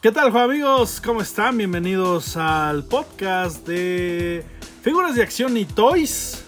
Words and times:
¿Qué 0.00 0.12
tal, 0.12 0.34
amigos? 0.36 1.00
¿Cómo 1.04 1.22
están? 1.22 1.58
Bienvenidos 1.58 2.36
al 2.36 2.84
podcast 2.84 3.66
de 3.66 4.46
figuras 4.80 5.16
de 5.16 5.24
acción 5.24 5.56
y 5.56 5.64
toys 5.64 6.44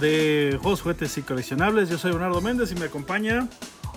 de 0.00 0.58
juegos, 0.60 0.82
juguetes 0.82 1.16
y 1.16 1.22
coleccionables. 1.22 1.90
Yo 1.90 1.96
soy 1.96 2.10
Bernardo 2.10 2.40
Méndez 2.40 2.72
y 2.72 2.74
me 2.74 2.86
acompaña 2.86 3.46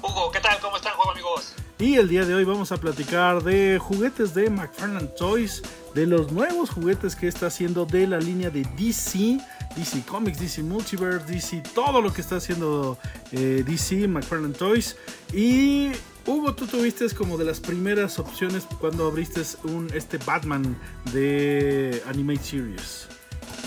Hugo. 0.03 0.31
¿Qué 0.31 0.39
tal? 0.39 0.59
¿Cómo 0.59 0.77
están, 0.77 0.93
juego 0.93 1.13
amigos? 1.13 1.55
Y 1.79 1.95
el 1.95 2.09
día 2.09 2.25
de 2.25 2.35
hoy 2.35 2.43
vamos 2.43 2.71
a 2.71 2.77
platicar 2.77 3.41
de 3.41 3.79
juguetes 3.79 4.35
de 4.35 4.51
McFarlane 4.51 5.07
Toys, 5.17 5.63
de 5.95 6.05
los 6.05 6.31
nuevos 6.31 6.69
juguetes 6.69 7.15
que 7.15 7.27
está 7.27 7.47
haciendo 7.47 7.87
de 7.87 8.05
la 8.05 8.19
línea 8.19 8.51
de 8.51 8.67
DC, 8.77 9.39
DC 9.75 10.05
Comics, 10.05 10.39
DC 10.39 10.61
Multiverse, 10.61 11.25
DC, 11.25 11.63
todo 11.73 12.03
lo 12.03 12.13
que 12.13 12.21
está 12.21 12.35
haciendo 12.35 12.99
eh, 13.31 13.63
DC, 13.65 14.07
McFarlane 14.07 14.53
Toys. 14.53 14.95
Y 15.33 15.91
Hugo, 16.25 16.53
tú 16.53 16.67
tuviste 16.67 17.09
como 17.15 17.37
de 17.37 17.45
las 17.45 17.59
primeras 17.59 18.19
opciones 18.19 18.67
cuando 18.79 19.07
abriste 19.07 19.41
un, 19.63 19.91
este 19.93 20.17
Batman 20.17 20.79
de 21.11 22.01
Animate 22.07 22.43
Series. 22.43 23.07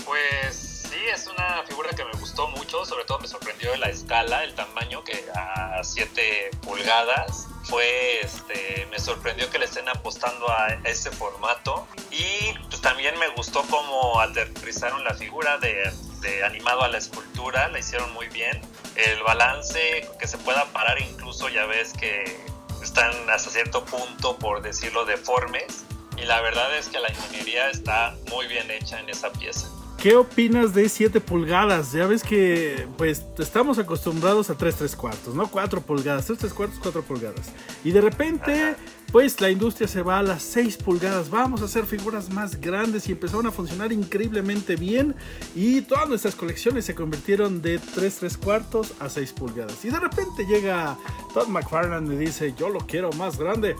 Pues 0.05 0.55
sí, 0.89 0.97
es 1.13 1.27
una 1.27 1.63
figura 1.67 1.89
que 1.89 2.05
me 2.05 2.13
gustó 2.13 2.47
mucho, 2.49 2.85
sobre 2.85 3.03
todo 3.03 3.19
me 3.19 3.27
sorprendió 3.27 3.75
la 3.75 3.89
escala, 3.89 4.43
el 4.43 4.55
tamaño 4.55 5.03
que 5.03 5.25
a 5.35 5.83
7 5.83 6.51
pulgadas 6.61 7.47
fue, 7.65 8.21
este, 8.21 8.87
me 8.89 8.99
sorprendió 8.99 9.49
que 9.49 9.59
le 9.59 9.65
estén 9.65 9.89
apostando 9.89 10.49
a 10.49 10.67
ese 10.85 11.11
formato 11.11 11.87
y 12.11 12.53
pues 12.69 12.79
también 12.81 13.17
me 13.19 13.27
gustó 13.29 13.63
cómo 13.69 14.19
aterrizaron 14.21 15.03
la 15.03 15.13
figura 15.13 15.57
de, 15.57 15.91
de 16.21 16.43
animado 16.43 16.83
a 16.83 16.87
la 16.87 16.99
escultura, 16.99 17.67
la 17.69 17.79
hicieron 17.79 18.13
muy 18.13 18.27
bien. 18.29 18.61
El 18.95 19.21
balance 19.23 20.07
que 20.19 20.27
se 20.27 20.37
pueda 20.37 20.65
parar 20.71 21.01
incluso 21.01 21.49
ya 21.49 21.65
ves 21.65 21.91
que 21.93 22.39
están 22.85 23.11
hasta 23.29 23.49
cierto 23.49 23.83
punto, 23.83 24.37
por 24.37 24.61
decirlo, 24.61 25.05
deformes. 25.05 25.83
Y 26.17 26.25
la 26.25 26.39
verdad 26.41 26.77
es 26.77 26.87
que 26.87 26.99
la 26.99 27.09
ingeniería 27.09 27.69
está 27.69 28.15
muy 28.29 28.47
bien 28.47 28.71
hecha 28.71 28.99
en 28.99 29.09
esa 29.09 29.31
pieza. 29.31 29.67
¿Qué 29.97 30.15
opinas 30.15 30.73
de 30.73 30.87
7 30.87 31.19
pulgadas? 31.19 31.91
Ya 31.91 32.05
ves 32.05 32.21
que 32.21 32.87
pues 32.97 33.25
estamos 33.39 33.79
acostumbrados 33.79 34.49
a 34.49 34.55
3 34.55 34.75
3 34.75 34.95
cuartos, 34.95 35.33
¿no? 35.33 35.47
4 35.49 35.81
pulgadas, 35.81 36.25
3 36.27 36.37
3 36.37 36.53
cuartos, 36.53 36.79
4 36.81 37.01
pulgadas. 37.01 37.51
Y 37.83 37.91
de 37.91 38.01
repente, 38.01 38.75
pues 39.15 39.39
la 39.39 39.49
industria 39.49 39.87
se 39.87 40.01
va 40.01 40.19
a 40.19 40.23
las 40.23 40.43
6 40.43 40.75
pulgadas. 40.75 41.29
Vamos 41.29 41.61
a 41.61 41.65
hacer 41.65 41.85
figuras 41.85 42.29
más 42.29 42.59
grandes 42.59 43.07
y 43.07 43.13
empezaron 43.13 43.47
a 43.47 43.51
funcionar 43.51 43.93
increíblemente 43.93 44.75
bien. 44.75 45.15
Y 45.55 45.83
todas 45.83 46.09
nuestras 46.09 46.35
colecciones 46.35 46.83
se 46.83 46.95
convirtieron 46.95 47.61
de 47.61 47.79
3 47.79 48.13
3 48.13 48.37
cuartos 48.37 48.91
a 48.99 49.07
6 49.07 49.31
pulgadas. 49.31 49.85
Y 49.85 49.89
de 49.89 50.01
repente 50.01 50.45
llega 50.45 50.97
Todd 51.33 51.47
McFarlane 51.47 52.13
y 52.13 52.17
dice, 52.17 52.53
yo 52.57 52.67
lo 52.67 52.79
quiero 52.79 53.09
más 53.13 53.37
grande. 53.37 53.77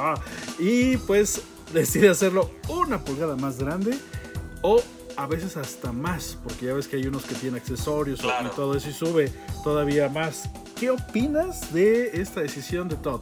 y 0.58 0.96
pues 0.96 1.42
decide 1.74 2.08
hacerlo 2.08 2.50
una 2.70 3.04
pulgada 3.04 3.36
más 3.36 3.58
grande. 3.58 3.98
O 4.62 4.82
a 5.18 5.26
veces 5.26 5.58
hasta 5.58 5.92
más, 5.92 6.38
porque 6.42 6.64
ya 6.64 6.72
ves 6.72 6.88
que 6.88 6.96
hay 6.96 7.06
unos 7.06 7.26
que 7.26 7.34
tienen 7.34 7.60
accesorios 7.60 8.22
Claro. 8.22 8.48
y 8.50 8.56
todo 8.56 8.74
eso 8.74 8.88
y 8.88 8.94
sube 8.94 9.30
todavía 9.62 10.08
más. 10.08 10.48
¿Qué 10.74 10.88
opinas 10.88 11.70
de 11.74 12.22
esta 12.22 12.40
decisión 12.40 12.88
de 12.88 12.96
Todd? 12.96 13.20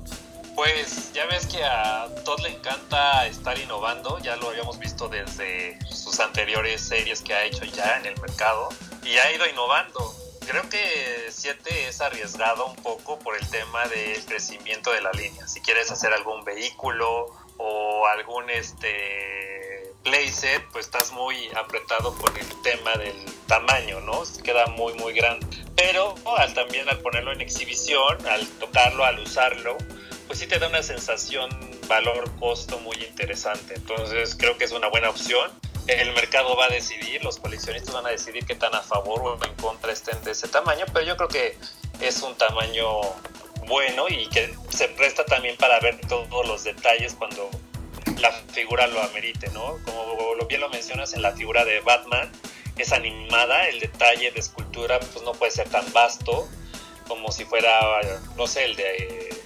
Pues 0.58 1.12
ya 1.12 1.24
ves 1.26 1.46
que 1.46 1.62
a 1.62 2.08
Todd 2.24 2.40
le 2.40 2.48
encanta 2.48 3.28
estar 3.28 3.56
innovando, 3.60 4.18
ya 4.18 4.34
lo 4.34 4.48
habíamos 4.48 4.76
visto 4.80 5.08
desde 5.08 5.78
sus 5.86 6.18
anteriores 6.18 6.80
series 6.80 7.22
que 7.22 7.32
ha 7.32 7.44
hecho 7.44 7.64
ya 7.64 7.96
en 7.98 8.06
el 8.06 8.20
mercado 8.20 8.68
y 9.04 9.16
ha 9.18 9.30
ido 9.30 9.46
innovando. 9.46 10.12
Creo 10.48 10.68
que 10.68 11.28
7 11.30 11.86
es 11.86 12.00
arriesgado 12.00 12.66
un 12.66 12.74
poco 12.74 13.20
por 13.20 13.36
el 13.36 13.48
tema 13.50 13.86
del 13.86 14.24
crecimiento 14.24 14.90
de 14.90 15.00
la 15.00 15.12
línea. 15.12 15.46
Si 15.46 15.60
quieres 15.60 15.92
hacer 15.92 16.12
algún 16.12 16.42
vehículo 16.42 17.26
o 17.58 18.06
algún 18.08 18.50
este 18.50 19.94
playset, 20.02 20.60
pues 20.72 20.86
estás 20.86 21.12
muy 21.12 21.50
apretado 21.54 22.16
con 22.16 22.36
el 22.36 22.62
tema 22.62 22.96
del 22.96 23.14
tamaño, 23.46 24.00
¿no? 24.00 24.24
Queda 24.42 24.66
muy 24.66 24.92
muy 24.94 25.12
grande. 25.12 25.46
Pero 25.76 26.16
al 26.36 26.52
también 26.52 26.88
al 26.88 26.98
ponerlo 26.98 27.30
en 27.30 27.42
exhibición, 27.42 28.26
al 28.26 28.44
tocarlo, 28.58 29.04
al 29.04 29.20
usarlo, 29.20 29.78
sí 30.38 30.46
te 30.46 30.60
da 30.60 30.68
una 30.68 30.84
sensación 30.84 31.50
valor-costo 31.88 32.78
muy 32.78 32.96
interesante. 33.04 33.74
Entonces 33.74 34.36
creo 34.38 34.56
que 34.56 34.64
es 34.64 34.72
una 34.72 34.86
buena 34.88 35.10
opción. 35.10 35.50
El 35.88 36.12
mercado 36.12 36.54
va 36.54 36.66
a 36.66 36.68
decidir, 36.68 37.24
los 37.24 37.38
coleccionistas 37.38 37.92
van 37.92 38.06
a 38.06 38.10
decidir 38.10 38.46
qué 38.46 38.54
tan 38.54 38.72
a 38.74 38.80
favor 38.82 39.20
o 39.22 39.44
en 39.44 39.54
contra 39.54 39.92
estén 39.92 40.22
de 40.22 40.30
ese 40.30 40.46
tamaño, 40.46 40.84
pero 40.92 41.04
yo 41.04 41.16
creo 41.16 41.28
que 41.28 41.58
es 42.00 42.22
un 42.22 42.36
tamaño 42.36 42.86
bueno 43.66 44.08
y 44.08 44.28
que 44.28 44.54
se 44.68 44.86
presta 44.88 45.24
también 45.24 45.56
para 45.56 45.80
ver 45.80 45.98
todos 46.06 46.46
los 46.46 46.62
detalles 46.62 47.14
cuando 47.14 47.50
la 48.20 48.30
figura 48.30 48.86
lo 48.86 49.02
amerite, 49.02 49.50
¿no? 49.50 49.78
Como 49.84 50.36
bien 50.46 50.60
lo 50.60 50.68
mencionas 50.68 51.14
en 51.14 51.22
la 51.22 51.32
figura 51.32 51.64
de 51.64 51.80
Batman, 51.80 52.30
es 52.76 52.92
animada, 52.92 53.68
el 53.68 53.80
detalle 53.80 54.30
de 54.30 54.38
escultura 54.38 55.00
pues 55.00 55.24
no 55.24 55.32
puede 55.32 55.50
ser 55.50 55.68
tan 55.68 55.90
vasto 55.92 56.48
como 57.08 57.32
si 57.32 57.44
fuera, 57.44 57.80
no 58.36 58.46
sé, 58.46 58.66
el 58.66 58.76
de 58.76 59.37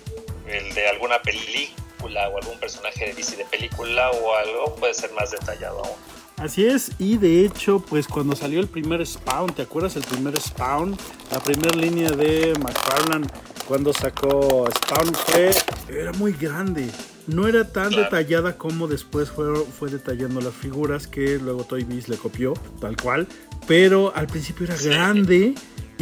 el 0.48 0.75
de 0.75 0.88
alguna 0.88 1.20
película 1.22 2.28
o 2.28 2.38
algún 2.38 2.58
personaje 2.58 3.06
de 3.06 3.12
DC 3.14 3.36
de 3.36 3.44
película 3.44 4.10
o 4.10 4.34
algo 4.36 4.75
puede 4.76 4.94
ser 4.94 5.12
más 5.12 5.30
detallado 5.30 5.78
aún. 5.84 5.97
Así 6.38 6.66
es, 6.66 6.91
y 6.98 7.19
de 7.19 7.44
hecho, 7.44 7.78
pues 7.88 8.08
cuando 8.08 8.34
salió 8.34 8.58
el 8.58 8.66
primer 8.66 9.06
Spawn, 9.06 9.54
¿te 9.54 9.62
acuerdas 9.62 9.94
el 9.97 10.03
primer 10.03 10.41
Spawn? 10.41 10.97
La 11.30 11.38
primera 11.38 11.76
línea 11.78 12.10
de 12.10 12.54
McFarlane 12.58 13.26
cuando 13.69 13.92
sacó 13.92 14.69
Spawn 14.76 15.14
fue, 15.14 15.50
era 15.88 16.12
muy 16.14 16.32
grande. 16.32 16.88
No 17.28 17.47
era 17.47 17.70
tan 17.70 17.91
Claro. 17.91 18.03
detallada 18.04 18.59
como 18.59 18.88
después 18.88 19.30
fue, 19.30 19.54
fue 19.78 19.88
detallando 19.91 20.41
las 20.41 20.53
figuras 20.54 21.06
que 21.06 21.38
luego 21.38 21.62
Toy 21.62 21.84
Biz 21.84 22.09
le 22.09 22.16
copió, 22.16 22.54
tal 22.80 22.97
cual. 22.97 23.28
Pero 23.69 24.12
al 24.16 24.26
principio 24.26 24.66
era 24.66 24.76
Sí. 24.76 24.88
grande 24.88 25.54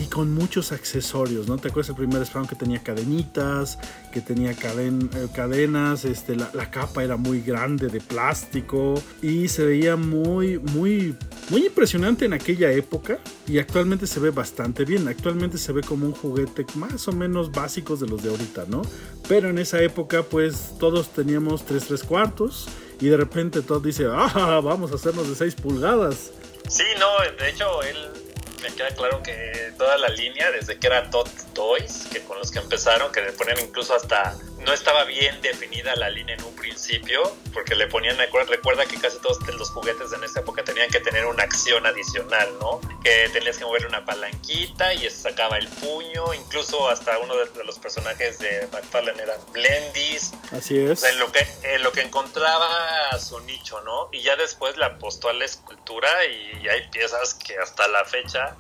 y 0.03 0.07
con 0.07 0.33
muchos 0.33 0.73
accesorios, 0.73 1.47
¿no? 1.47 1.59
¿Te 1.59 1.69
acuerdas 1.69 1.91
el 1.91 1.97
primer 1.97 2.25
Spawn 2.25 2.47
que 2.47 2.55
tenía 2.57 2.83
cadenitas, 2.83 3.79
que 4.13 4.21
tenía 4.21 4.53
caden- 4.53 5.11
eh, 5.15 5.29
cadenas, 5.35 6.05
este, 6.05 6.37
la, 6.37 6.51
la 6.55 6.71
capa 6.71 7.05
era 7.05 7.17
muy 7.17 7.41
grande 7.43 7.89
de 7.89 8.01
plástico 8.01 8.95
y 9.21 9.49
se 9.49 9.65
veía 9.65 9.97
muy, 9.97 10.59
muy, 10.59 11.17
muy 11.51 11.67
impresionante 11.67 12.25
en 12.25 12.33
aquella 12.33 12.73
época 12.73 13.19
y 13.47 13.59
actualmente 13.59 14.07
se 14.07 14.21
ve 14.21 14.31
bastante 14.31 14.85
bien. 14.85 15.07
Actualmente 15.09 15.59
se 15.59 15.73
ve 15.73 15.83
como 15.83 16.07
un 16.07 16.13
juguete 16.13 16.65
más 16.77 17.07
o 17.09 17.13
menos 17.13 17.51
básicos 17.53 18.01
de 18.01 18.07
los 18.07 18.23
de 18.23 18.31
ahorita, 18.31 18.65
¿no? 18.69 18.83
Pero 19.29 19.51
en 19.51 19.59
esa 19.59 19.83
época 19.83 20.23
pues 20.23 20.77
todos 20.79 21.11
teníamos 21.13 21.65
3 21.67 21.85
3 21.87 22.03
cuartos 22.05 22.69
y 23.01 23.07
de 23.09 23.17
repente 23.17 23.61
todo 23.63 23.81
dice, 23.81 24.07
ah, 24.11 24.61
vamos 24.65 24.93
a 24.93 24.95
hacernos 24.95 25.29
de 25.29 25.35
6 25.35 25.55
pulgadas. 25.57 26.31
Sí, 26.69 26.85
no, 26.99 27.07
de 27.43 27.51
hecho 27.51 27.83
él 27.83 27.97
me 28.63 28.73
queda 28.75 28.91
claro 28.95 29.23
que 29.23 29.73
toda 29.77 29.97
la 29.99 30.09
línea, 30.09 30.51
desde 30.51 30.79
que 30.79 30.87
era 30.87 31.11
Tot 31.11 31.29
Toys, 31.53 32.09
que 32.13 32.21
con 32.23 32.39
los 32.39 32.51
que 32.51 32.59
empezaron, 32.59 33.11
que 33.13 33.21
le 33.23 33.33
ponían 33.33 33.59
incluso 33.61 33.95
hasta, 33.95 34.37
no 34.65 34.73
estaba 34.73 35.05
bien 35.05 35.41
definida 35.41 35.95
la 35.97 36.11
línea 36.11 36.35
en 36.37 36.45
un 36.45 36.55
principio, 36.55 37.37
porque 37.53 37.75
le 37.75 37.87
ponían, 37.87 38.19
recuerda, 38.19 38.85
que 38.87 38.97
casi 38.99 39.19
todos 39.21 39.39
los 39.55 39.71
juguetes 39.71 40.13
en 40.13 40.23
esa 40.25 40.41
época 40.41 40.63
tenían 40.65 40.91
que 40.91 41.01
tener 41.01 41.27
una 41.27 41.43
acción 41.45 41.87
adicional, 41.87 42.49
¿no? 42.61 42.81
Que 43.03 43.29
tenías 43.33 43.57
que 43.59 43.65
moverle 43.65 43.89
una 43.89 44.05
palanquita 44.05 44.93
y 44.95 45.09
sacaba 45.11 45.57
el 45.59 45.67
puño, 45.69 46.35
incluso 46.35 46.89
hasta 46.89 47.19
uno 47.19 47.37
de, 47.37 47.47
de 47.47 47.65
los 47.65 47.79
personajes 47.79 48.39
de 48.39 48.69
McFarlane 48.73 49.23
eran 49.23 49.39
Blendis, 49.53 50.33
Así 50.53 50.79
o 50.79 50.93
es. 50.93 51.01
sea, 51.01 51.11
en 51.11 51.19
lo 51.19 51.33
que, 51.33 51.47
en 51.63 51.83
lo 51.83 51.93
que 51.93 52.03
encontraba 52.03 53.19
su 53.19 53.41
nicho, 53.41 53.81
¿no? 53.83 54.09
Y 54.13 54.23
ya 54.23 54.37
después 54.37 54.77
le 54.77 54.85
apostó 54.85 55.29
a 55.29 55.33
la 55.33 55.45
escultura 55.45 56.09
y 56.27 56.69
hay 56.69 56.89
piezas 56.91 57.35
que 57.35 57.57
hasta 57.59 57.89
la 57.89 58.05
fecha 58.05 58.57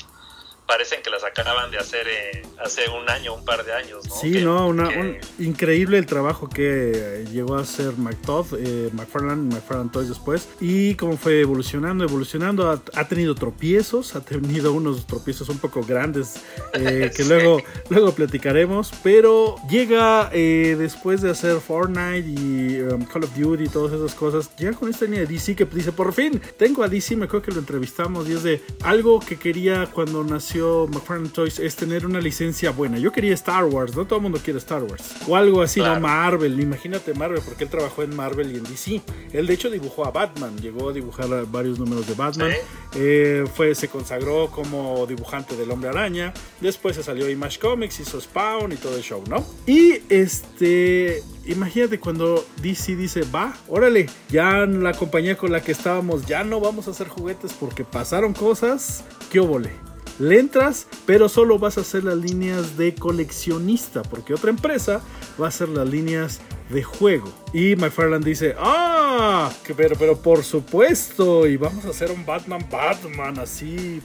parecen 0.70 1.02
que 1.02 1.10
las 1.10 1.24
acaban 1.24 1.68
de 1.72 1.78
hacer 1.78 2.06
eh, 2.06 2.42
hace 2.64 2.82
un 2.88 3.10
año, 3.10 3.34
un 3.34 3.44
par 3.44 3.64
de 3.64 3.72
años, 3.72 4.06
¿no? 4.08 4.14
Sí, 4.14 4.30
Que- 4.34 4.42
no, 4.42 4.68
una, 4.68 4.88
que- 4.88 4.98
un- 5.00 5.16
increíble 5.44 5.98
el 5.98 6.06
trabajo 6.06 6.48
que 6.48 7.24
llegó 7.32 7.56
a 7.56 7.62
hacer 7.62 7.94
McTodd, 7.98 8.54
eh, 8.56 8.88
McFarlane, 8.92 9.52
McFarlane 9.52 9.90
Toys 9.90 10.08
después, 10.08 10.48
y 10.60 10.94
cómo 10.94 11.16
fue 11.16 11.40
evolucionando, 11.40 12.04
evolucionando, 12.04 12.70
ha, 12.70 12.80
ha 12.94 13.08
tenido 13.08 13.34
tropiezos, 13.34 14.14
ha 14.14 14.20
tenido 14.20 14.72
unos 14.72 15.08
tropiezos 15.08 15.48
un 15.48 15.58
poco 15.58 15.82
grandes 15.82 16.36
eh, 16.74 17.10
que 17.16 17.24
Sí. 17.24 17.28
luego, 17.28 17.60
luego 17.88 18.12
platicaremos, 18.12 18.92
pero 19.02 19.56
llega 19.68 20.30
eh, 20.32 20.76
después 20.78 21.20
de 21.20 21.30
hacer 21.30 21.56
Fortnite 21.60 22.28
y 22.28 22.80
um, 22.82 23.04
Call 23.06 23.24
of 23.24 23.34
Duty 23.36 23.64
y 23.64 23.68
todas 23.68 23.92
esas 23.92 24.14
cosas, 24.14 24.54
llega 24.56 24.74
con 24.74 24.88
esta 24.88 25.04
línea 25.06 25.20
de 25.22 25.26
DC 25.26 25.56
que 25.56 25.64
dice, 25.64 25.90
por 25.90 26.12
fin, 26.12 26.40
tengo 26.56 26.84
a 26.84 26.88
DC, 26.88 27.16
me 27.16 27.24
acuerdo 27.24 27.46
que 27.46 27.52
lo 27.52 27.58
entrevistamos 27.58 28.28
y 28.28 28.34
es 28.34 28.44
de 28.44 28.62
algo 28.84 29.18
que 29.18 29.36
quería 29.36 29.86
cuando 29.92 30.22
nació 30.22 30.59
ofreció 30.60 30.86
McFarlane 30.88 31.28
Toys 31.30 31.58
es 31.58 31.76
tener 31.76 32.06
una 32.06 32.20
licencia 32.20 32.70
buena. 32.70 32.98
Yo 32.98 33.12
quería 33.12 33.34
Star 33.34 33.64
Wars, 33.64 33.96
no 33.96 34.04
todo 34.04 34.16
el 34.16 34.22
mundo 34.22 34.40
quiere 34.42 34.58
Star 34.58 34.82
Wars. 34.82 35.02
O 35.26 35.36
algo 35.36 35.62
así, 35.62 35.80
no 35.80 35.98
Marvel. 36.00 36.60
Imagínate 36.60 37.14
Marvel, 37.14 37.40
porque 37.44 37.64
él 37.64 37.70
trabajó 37.70 38.02
en 38.02 38.14
Marvel 38.14 38.52
y 38.52 38.58
en 38.58 38.64
DC. 38.64 39.02
Él 39.32 39.46
de 39.46 39.54
hecho 39.54 39.70
dibujó 39.70 40.06
a 40.06 40.10
Batman, 40.10 40.56
llegó 40.58 40.90
a 40.90 40.92
dibujar 40.92 41.28
varios 41.46 41.78
números 41.78 42.06
de 42.06 42.14
Batman. 42.14 42.52
Eh, 42.94 43.44
fue, 43.54 43.74
se 43.74 43.88
consagró 43.88 44.50
como 44.50 45.06
dibujante 45.06 45.56
del 45.56 45.70
Hombre 45.70 45.90
Araña. 45.90 46.32
Después 46.60 46.96
se 46.96 47.02
salió 47.02 47.28
Image 47.28 47.58
Comics, 47.58 48.00
hizo 48.00 48.20
Spawn 48.20 48.72
y 48.72 48.76
todo 48.76 48.96
el 48.96 49.02
show, 49.02 49.22
¿no? 49.28 49.44
Y 49.66 50.02
este 50.08 51.22
imagínate 51.46 51.98
cuando 51.98 52.44
DC 52.62 52.94
dice, 52.96 53.22
va, 53.34 53.56
órale, 53.66 54.08
ya 54.28 54.66
la 54.66 54.92
compañía 54.92 55.36
con 55.36 55.50
la 55.50 55.60
que 55.62 55.72
estábamos, 55.72 56.26
ya 56.26 56.44
no 56.44 56.60
vamos 56.60 56.86
a 56.86 56.92
hacer 56.92 57.08
juguetes 57.08 57.52
porque 57.58 57.84
pasaron 57.84 58.34
cosas, 58.34 59.04
qué 59.30 59.40
óvole. 59.40 59.89
Le 60.20 60.38
entras, 60.38 60.86
pero 61.06 61.30
solo 61.30 61.58
vas 61.58 61.78
a 61.78 61.80
hacer 61.80 62.04
las 62.04 62.18
líneas 62.18 62.76
de 62.76 62.94
coleccionista, 62.94 64.02
porque 64.02 64.34
otra 64.34 64.50
empresa 64.50 65.00
va 65.40 65.46
a 65.46 65.48
hacer 65.48 65.70
las 65.70 65.88
líneas 65.88 66.40
de 66.68 66.82
juego. 66.82 67.32
Y 67.54 67.74
McFarland 67.74 68.22
dice, 68.22 68.54
ah, 68.58 69.50
pero, 69.76 69.96
pero 69.96 70.18
por 70.18 70.44
supuesto, 70.44 71.46
y 71.46 71.56
vamos 71.56 71.86
a 71.86 71.88
hacer 71.88 72.10
un 72.10 72.26
Batman 72.26 72.66
Batman 72.70 73.38
así 73.38 74.02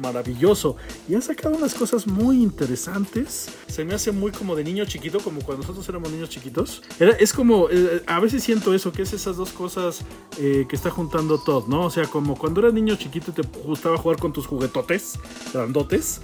maravilloso 0.00 0.76
y 1.08 1.14
han 1.14 1.22
sacado 1.22 1.56
unas 1.56 1.74
cosas 1.74 2.06
muy 2.06 2.42
interesantes. 2.42 3.48
Se 3.68 3.84
me 3.84 3.94
hace 3.94 4.12
muy 4.12 4.32
como 4.32 4.56
de 4.56 4.64
niño 4.64 4.84
chiquito, 4.84 5.20
como 5.20 5.40
cuando 5.42 5.62
nosotros 5.62 5.88
éramos 5.88 6.10
niños 6.10 6.28
chiquitos. 6.28 6.82
Era, 6.98 7.12
es 7.12 7.32
como, 7.32 7.68
eh, 7.70 8.02
a 8.06 8.20
veces 8.20 8.42
siento 8.42 8.74
eso, 8.74 8.92
que 8.92 9.02
es 9.02 9.12
esas 9.12 9.36
dos 9.36 9.50
cosas 9.50 10.00
eh, 10.38 10.66
que 10.68 10.76
está 10.76 10.90
juntando 10.90 11.38
Todd, 11.38 11.68
¿no? 11.68 11.86
O 11.86 11.90
sea, 11.90 12.06
como 12.06 12.36
cuando 12.36 12.60
eras 12.60 12.74
niño 12.74 12.96
chiquito 12.96 13.30
y 13.30 13.34
te 13.34 13.42
gustaba 13.64 13.96
jugar 13.96 14.18
con 14.18 14.32
tus 14.32 14.46
juguetotes 14.46 15.18
grandotes 15.52 16.20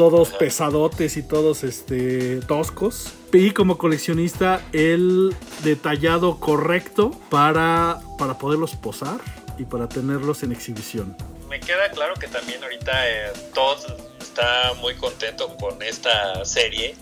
todos 0.00 0.30
pesadotes 0.30 1.18
y 1.18 1.22
todos 1.22 1.62
este 1.62 2.40
toscos. 2.40 3.12
Y 3.34 3.50
como 3.50 3.76
coleccionista 3.76 4.66
el 4.72 5.36
detallado 5.62 6.40
correcto 6.40 7.10
para, 7.28 8.00
para 8.16 8.38
poderlos 8.38 8.76
posar 8.76 9.20
y 9.58 9.64
para 9.64 9.90
tenerlos 9.90 10.42
en 10.42 10.52
exhibición 10.52 11.14
me 11.50 11.58
queda 11.58 11.90
claro 11.90 12.14
que 12.14 12.28
también 12.28 12.62
ahorita 12.62 13.10
eh, 13.10 13.32
Todd 13.52 13.78
está 14.20 14.72
muy 14.74 14.94
contento 14.94 15.56
con 15.56 15.82
esta 15.82 16.44
serie. 16.44 16.94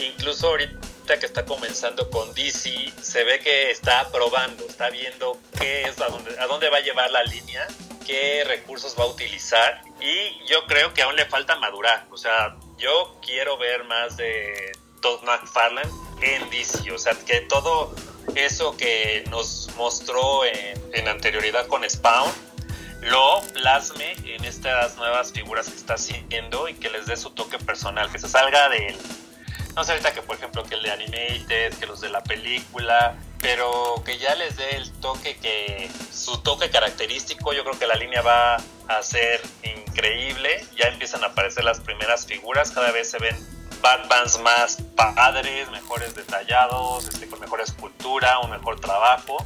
Incluso 0.00 0.48
ahorita 0.48 1.18
que 1.20 1.26
está 1.26 1.44
comenzando 1.44 2.08
con 2.08 2.32
DC, 2.32 2.92
se 3.00 3.24
ve 3.24 3.40
que 3.40 3.70
está 3.70 4.10
probando, 4.10 4.66
está 4.66 4.88
viendo 4.88 5.38
qué 5.60 5.82
es, 5.82 6.00
a 6.00 6.08
dónde, 6.08 6.34
a 6.40 6.46
dónde 6.46 6.70
va 6.70 6.78
a 6.78 6.80
llevar 6.80 7.10
la 7.10 7.22
línea, 7.24 7.68
qué 8.06 8.42
recursos 8.44 8.96
va 8.98 9.04
a 9.04 9.08
utilizar. 9.08 9.82
Y 10.00 10.46
yo 10.46 10.64
creo 10.66 10.94
que 10.94 11.02
aún 11.02 11.14
le 11.14 11.26
falta 11.26 11.56
madurar. 11.56 12.06
O 12.10 12.16
sea, 12.16 12.56
yo 12.78 13.20
quiero 13.20 13.58
ver 13.58 13.84
más 13.84 14.16
de 14.16 14.72
Todd 15.02 15.22
McFarlane 15.24 15.90
en 16.22 16.48
DC. 16.48 16.90
O 16.90 16.98
sea, 16.98 17.12
que 17.26 17.42
todo 17.42 17.94
eso 18.34 18.78
que 18.78 19.24
nos 19.28 19.68
mostró 19.76 20.46
en, 20.46 20.82
en 20.94 21.06
anterioridad 21.06 21.66
con 21.66 21.88
Spawn 21.88 22.32
lo 23.04 23.42
plasme 23.52 24.12
en 24.24 24.44
estas 24.44 24.96
nuevas 24.96 25.32
figuras 25.32 25.68
que 25.68 25.76
está 25.76 25.94
haciendo 25.94 26.68
y 26.68 26.74
que 26.74 26.90
les 26.90 27.06
dé 27.06 27.16
su 27.16 27.30
toque 27.30 27.58
personal, 27.58 28.10
que 28.10 28.18
se 28.18 28.28
salga 28.28 28.68
de 28.68 28.96
no 29.76 29.82
sé 29.82 29.92
ahorita 29.92 30.14
que 30.14 30.22
por 30.22 30.36
ejemplo 30.36 30.62
que 30.64 30.76
el 30.76 30.82
de 30.82 30.90
Animated, 30.92 31.74
que 31.78 31.86
los 31.86 32.00
de 32.00 32.08
la 32.08 32.22
película, 32.22 33.16
pero 33.40 34.02
que 34.04 34.18
ya 34.18 34.34
les 34.36 34.56
dé 34.56 34.76
el 34.76 34.90
toque 35.00 35.36
que 35.36 35.90
su 36.12 36.38
toque 36.38 36.70
característico, 36.70 37.52
yo 37.52 37.64
creo 37.64 37.78
que 37.78 37.86
la 37.86 37.96
línea 37.96 38.22
va 38.22 38.56
a 38.88 39.02
ser 39.02 39.42
increíble, 39.62 40.64
ya 40.76 40.88
empiezan 40.88 41.24
a 41.24 41.28
aparecer 41.28 41.64
las 41.64 41.80
primeras 41.80 42.26
figuras, 42.26 42.70
cada 42.70 42.92
vez 42.92 43.10
se 43.10 43.18
ven 43.18 43.36
Batmans 43.82 44.40
más 44.40 44.78
padres, 44.96 45.70
mejores 45.70 46.14
detallados, 46.14 47.06
este, 47.06 47.28
con 47.28 47.38
mejor 47.40 47.60
escultura, 47.60 48.38
un 48.38 48.50
mejor 48.50 48.80
trabajo. 48.80 49.36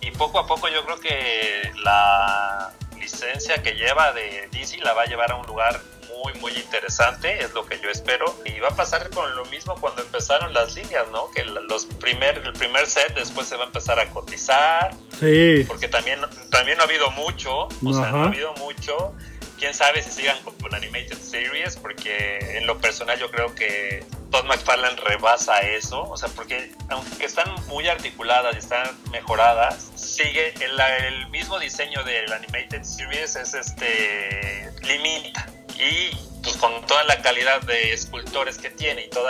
Y 0.00 0.12
poco 0.12 0.38
a 0.38 0.46
poco 0.46 0.68
yo 0.68 0.84
creo 0.84 1.00
que 1.00 1.72
la, 1.82 2.72
licencia 3.02 3.62
que 3.62 3.72
lleva 3.72 4.12
de 4.12 4.48
DC 4.52 4.78
la 4.78 4.94
va 4.94 5.02
a 5.02 5.06
llevar 5.06 5.32
a 5.32 5.36
un 5.36 5.46
lugar 5.46 5.80
muy 6.08 6.34
muy 6.40 6.52
interesante, 6.52 7.42
es 7.42 7.52
lo 7.52 7.66
que 7.66 7.80
yo 7.80 7.90
espero. 7.90 8.36
Y 8.44 8.60
va 8.60 8.68
a 8.68 8.76
pasar 8.76 9.10
con 9.10 9.34
lo 9.34 9.44
mismo 9.46 9.74
cuando 9.80 10.02
empezaron 10.02 10.52
las 10.52 10.74
líneas, 10.74 11.06
¿no? 11.10 11.30
Que 11.30 11.44
los 11.44 11.86
primer, 11.86 12.38
el 12.38 12.52
primer 12.52 12.86
set 12.86 13.14
después 13.14 13.48
se 13.48 13.56
va 13.56 13.64
a 13.64 13.66
empezar 13.66 13.98
a 13.98 14.08
cotizar. 14.10 14.94
Sí. 15.18 15.64
Porque 15.66 15.88
también, 15.88 16.20
también 16.50 16.78
no 16.78 16.84
ha 16.84 16.86
habido 16.86 17.10
mucho, 17.10 17.64
o 17.64 17.92
sea, 17.92 18.10
no 18.10 18.24
ha 18.24 18.26
habido 18.26 18.54
mucho. 18.54 19.14
Quién 19.58 19.74
sabe 19.74 20.02
si 20.02 20.10
sigan 20.10 20.42
con, 20.42 20.54
con 20.56 20.74
Animated 20.74 21.18
Series, 21.18 21.76
porque 21.76 22.56
en 22.58 22.66
lo 22.66 22.78
personal 22.78 23.18
yo 23.18 23.30
creo 23.30 23.54
que 23.54 24.04
Todd 24.32 24.44
McFarlane 24.46 24.96
rebasa 24.96 25.60
eso, 25.60 26.02
o 26.02 26.16
sea, 26.16 26.28
porque 26.30 26.72
aunque 26.88 27.26
están 27.26 27.48
muy 27.66 27.86
articuladas 27.86 28.56
y 28.56 28.58
están 28.58 28.88
mejoradas, 29.12 29.91
sigue 30.12 30.52
el, 30.60 31.26
mismo 31.30 31.58
diseño 31.58 32.04
del 32.04 32.30
Animated 32.30 32.82
Series 32.82 33.34
es 33.34 33.54
este 33.54 34.70
limita 34.82 35.46
y 35.78 36.14
pues 36.42 36.56
con 36.56 36.84
toda 36.86 37.02
la 37.04 37.22
calidad 37.22 37.62
de 37.62 37.94
escultores 37.94 38.58
que 38.58 38.68
tiene 38.68 39.06
y 39.06 39.08
todo 39.08 39.26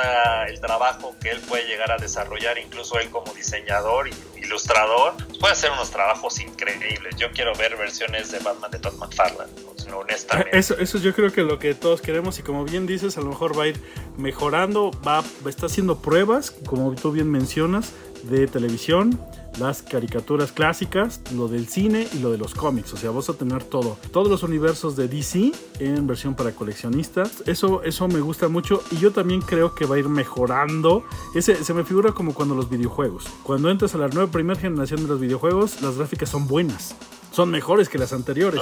el 0.49 0.61
trabajo 0.61 1.15
que 1.21 1.31
él 1.31 1.41
puede 1.41 1.67
llegar 1.69 1.93
a 1.93 1.99
desarrollar, 1.99 2.59
incluso 2.59 2.99
él 2.99 3.11
como 3.11 3.33
diseñador 3.33 4.09
y 4.09 4.43
ilustrador, 4.43 5.15
puede 5.39 5.53
hacer 5.53 5.71
unos 5.71 5.91
trabajos 5.91 6.41
increíbles. 6.41 7.15
Yo 7.17 7.31
quiero 7.31 7.55
ver 7.55 7.77
versiones 7.77 8.33
de 8.33 8.41
Batman 8.41 8.71
de 8.73 8.79
Todd 8.81 8.95
McFarlane, 8.95 9.53
honestamente. 9.95 10.59
Eso, 10.59 10.77
eso 10.79 10.99
yo 10.99 11.15
creo 11.15 11.31
que 11.31 11.43
lo 11.43 11.59
que 11.61 11.75
todos 11.75 12.01
queremos 12.01 12.39
y 12.41 12.43
como 12.43 12.65
bien 12.65 12.87
dices, 12.87 13.17
a 13.19 13.21
lo 13.21 13.29
mejor 13.29 13.57
va 13.57 13.65
a 13.65 13.69
ir 13.69 13.81
mejorando, 14.17 14.91
va, 15.07 15.23
está 15.47 15.67
haciendo 15.67 16.01
pruebas, 16.01 16.51
como 16.51 16.93
tú 16.97 17.13
bien 17.13 17.31
mencionas, 17.31 17.93
de 18.25 18.47
televisión, 18.47 19.21
las 19.59 19.83
caricaturas 19.83 20.53
clásicas, 20.53 21.21
lo 21.35 21.49
del 21.49 21.69
cine 21.69 22.09
y 22.13 22.19
lo 22.19 22.31
de 22.31 22.39
los 22.39 22.55
cómics. 22.55 22.93
O 22.93 22.97
sea, 22.97 23.11
vas 23.11 23.29
a 23.29 23.35
tener 23.35 23.65
todo. 23.65 23.99
Todos 24.11 24.29
los 24.29 24.43
universos 24.43 24.97
de 24.97 25.09
DC 25.09 25.53
en 25.79 26.07
versión 26.07 26.35
para 26.35 26.53
coleccionistas. 26.53 27.43
Eso, 27.47 27.83
eso 27.83 28.09
me 28.09 28.21
gusta 28.21 28.49
mucho. 28.49 28.83
Y 28.91 28.97
yo 28.97 29.13
también 29.13 29.41
creo 29.41 29.75
que 29.75 29.87
va 29.87 29.97
a 29.97 29.99
ir 29.99 30.09
mejorando. 30.09 31.05
Ese, 31.35 31.63
se 31.65 31.75
me 31.75 31.85
figura 31.85 32.13
como 32.13 32.35
cuando 32.35 32.55
los 32.55 32.71
videojuegos. 32.71 33.25
Cuando 33.43 33.71
entras 33.71 33.95
a 33.95 33.99
la 33.99 34.09
nueva 34.09 34.31
primera 34.31 34.59
generación 34.59 35.03
de 35.03 35.09
los 35.09 35.21
videojuegos, 35.21 35.83
las 35.83 35.97
gráficas 35.97 36.29
son 36.29 36.47
buenas. 36.47 36.95
Son 37.33 37.51
mejores 37.51 37.89
que 37.89 37.99
las 37.99 38.13
anteriores. 38.13 38.61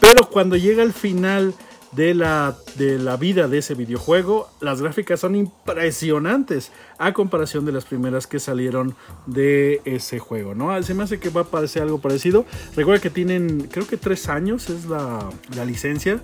Pero 0.00 0.28
cuando 0.28 0.56
llega 0.56 0.82
al 0.82 0.92
final 0.92 1.54
de 1.92 2.14
la, 2.14 2.56
de 2.76 2.98
la 2.98 3.16
vida 3.16 3.48
de 3.48 3.58
ese 3.58 3.74
videojuego. 3.74 4.48
Las 4.60 4.82
gráficas 4.82 5.20
son 5.20 5.34
impresionantes 5.34 6.72
a 6.98 7.12
comparación 7.12 7.64
de 7.64 7.72
las 7.72 7.84
primeras 7.84 8.26
que 8.26 8.38
salieron 8.38 8.94
de 9.26 9.80
ese 9.84 10.18
juego, 10.18 10.54
¿no? 10.54 10.82
Se 10.82 10.94
me 10.94 11.02
hace 11.02 11.18
que 11.18 11.30
va 11.30 11.42
a 11.42 11.44
parecer 11.44 11.82
algo 11.82 12.00
parecido. 12.00 12.44
Recuerda 12.74 13.00
que 13.00 13.10
tienen, 13.10 13.68
creo 13.70 13.86
que 13.86 13.96
tres 13.96 14.28
años 14.28 14.70
es 14.70 14.86
la, 14.86 15.30
la 15.54 15.64
licencia 15.64 16.20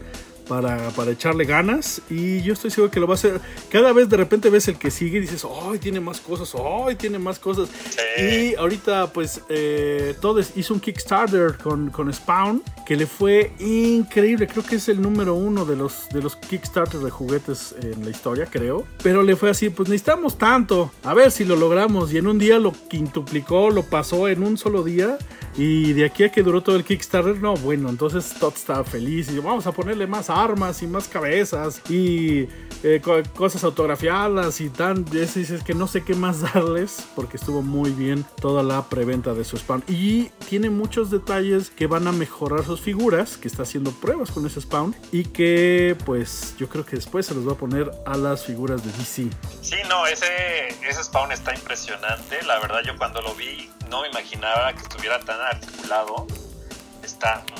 para, 0.52 0.90
para, 0.90 1.12
echarle 1.12 1.46
ganas 1.46 2.02
y 2.10 2.42
yo 2.42 2.52
estoy 2.52 2.70
seguro 2.70 2.90
que 2.90 3.00
lo 3.00 3.06
va 3.06 3.14
a 3.14 3.16
hacer. 3.16 3.40
Cada 3.70 3.94
vez 3.94 4.10
de 4.10 4.18
repente 4.18 4.50
ves 4.50 4.68
el 4.68 4.76
que 4.76 4.90
sigue 4.90 5.16
y 5.16 5.20
dices, 5.22 5.46
¡ay, 5.46 5.78
tiene 5.78 5.98
más 5.98 6.20
cosas! 6.20 6.54
¡ay, 6.54 6.94
tiene 6.96 7.18
más 7.18 7.38
cosas! 7.38 7.70
Y 8.18 8.54
ahorita 8.56 9.14
pues 9.14 9.40
eh, 9.48 10.14
todo 10.20 10.40
hizo 10.54 10.74
un 10.74 10.80
Kickstarter 10.80 11.56
con, 11.56 11.88
con 11.90 12.12
Spawn 12.12 12.62
que 12.84 12.96
le 12.96 13.06
fue 13.06 13.52
increíble. 13.60 14.46
Creo 14.46 14.62
que 14.62 14.76
es 14.76 14.90
el 14.90 15.00
número 15.00 15.34
uno 15.34 15.64
de 15.64 15.74
los, 15.74 16.10
de 16.10 16.20
los 16.20 16.36
Kickstarters 16.36 17.02
de 17.02 17.10
juguetes 17.10 17.74
en 17.80 18.04
la 18.04 18.10
historia, 18.10 18.44
creo. 18.44 18.86
Pero 19.02 19.22
le 19.22 19.36
fue 19.36 19.48
así, 19.48 19.70
pues 19.70 19.88
necesitamos 19.88 20.36
tanto. 20.36 20.90
A 21.02 21.14
ver 21.14 21.30
si 21.30 21.46
lo 21.46 21.56
logramos. 21.56 22.12
Y 22.12 22.18
en 22.18 22.26
un 22.26 22.38
día 22.38 22.58
lo 22.58 22.72
quintuplicó, 22.88 23.70
lo 23.70 23.84
pasó 23.84 24.28
en 24.28 24.42
un 24.42 24.58
solo 24.58 24.82
día. 24.82 25.16
Y 25.56 25.92
de 25.92 26.06
aquí 26.06 26.24
a 26.24 26.32
que 26.32 26.42
duró 26.42 26.62
todo 26.62 26.76
el 26.76 26.84
Kickstarter, 26.84 27.40
no, 27.40 27.54
bueno, 27.54 27.90
entonces 27.90 28.34
Todd 28.40 28.54
estaba 28.54 28.84
feliz 28.84 29.30
y 29.30 29.38
vamos 29.38 29.66
a 29.66 29.72
ponerle 29.72 30.06
más 30.06 30.30
armas 30.42 30.82
y 30.82 30.86
más 30.86 31.08
cabezas 31.08 31.80
y 31.90 32.48
eh, 32.82 33.00
cosas 33.34 33.62
autografiadas 33.64 34.60
y 34.60 34.68
tan. 34.68 35.04
Es, 35.14 35.32
que 35.64 35.74
no 35.74 35.86
sé 35.86 36.04
qué 36.04 36.14
más 36.14 36.40
darles 36.54 37.06
porque 37.14 37.36
estuvo 37.36 37.62
muy 37.62 37.90
bien 37.90 38.24
toda 38.40 38.62
la 38.62 38.82
preventa 38.88 39.34
de 39.34 39.44
su 39.44 39.56
spawn. 39.56 39.84
Y 39.88 40.30
tiene 40.48 40.70
muchos 40.70 41.10
detalles 41.10 41.70
que 41.70 41.86
van 41.86 42.06
a 42.08 42.12
mejorar 42.12 42.64
sus 42.64 42.80
figuras, 42.80 43.36
que 43.36 43.48
está 43.48 43.62
haciendo 43.62 43.92
pruebas 43.92 44.30
con 44.30 44.46
ese 44.46 44.60
spawn 44.60 44.94
y 45.12 45.24
que 45.24 45.96
pues 46.04 46.54
yo 46.58 46.68
creo 46.68 46.84
que 46.84 46.96
después 46.96 47.26
se 47.26 47.34
los 47.34 47.46
va 47.46 47.52
a 47.52 47.56
poner 47.56 47.90
a 48.06 48.16
las 48.16 48.44
figuras 48.44 48.84
de 48.84 48.92
DC. 48.92 49.28
Sí, 49.62 49.76
no, 49.88 50.06
ese, 50.06 50.68
ese 50.88 51.04
spawn 51.04 51.32
está 51.32 51.54
impresionante. 51.54 52.42
La 52.44 52.58
verdad 52.58 52.80
yo 52.84 52.96
cuando 52.96 53.20
lo 53.22 53.34
vi 53.34 53.70
no 53.88 54.06
imaginaba 54.06 54.72
que 54.72 54.82
estuviera 54.82 55.20
tan 55.20 55.40
articulado. 55.40 56.26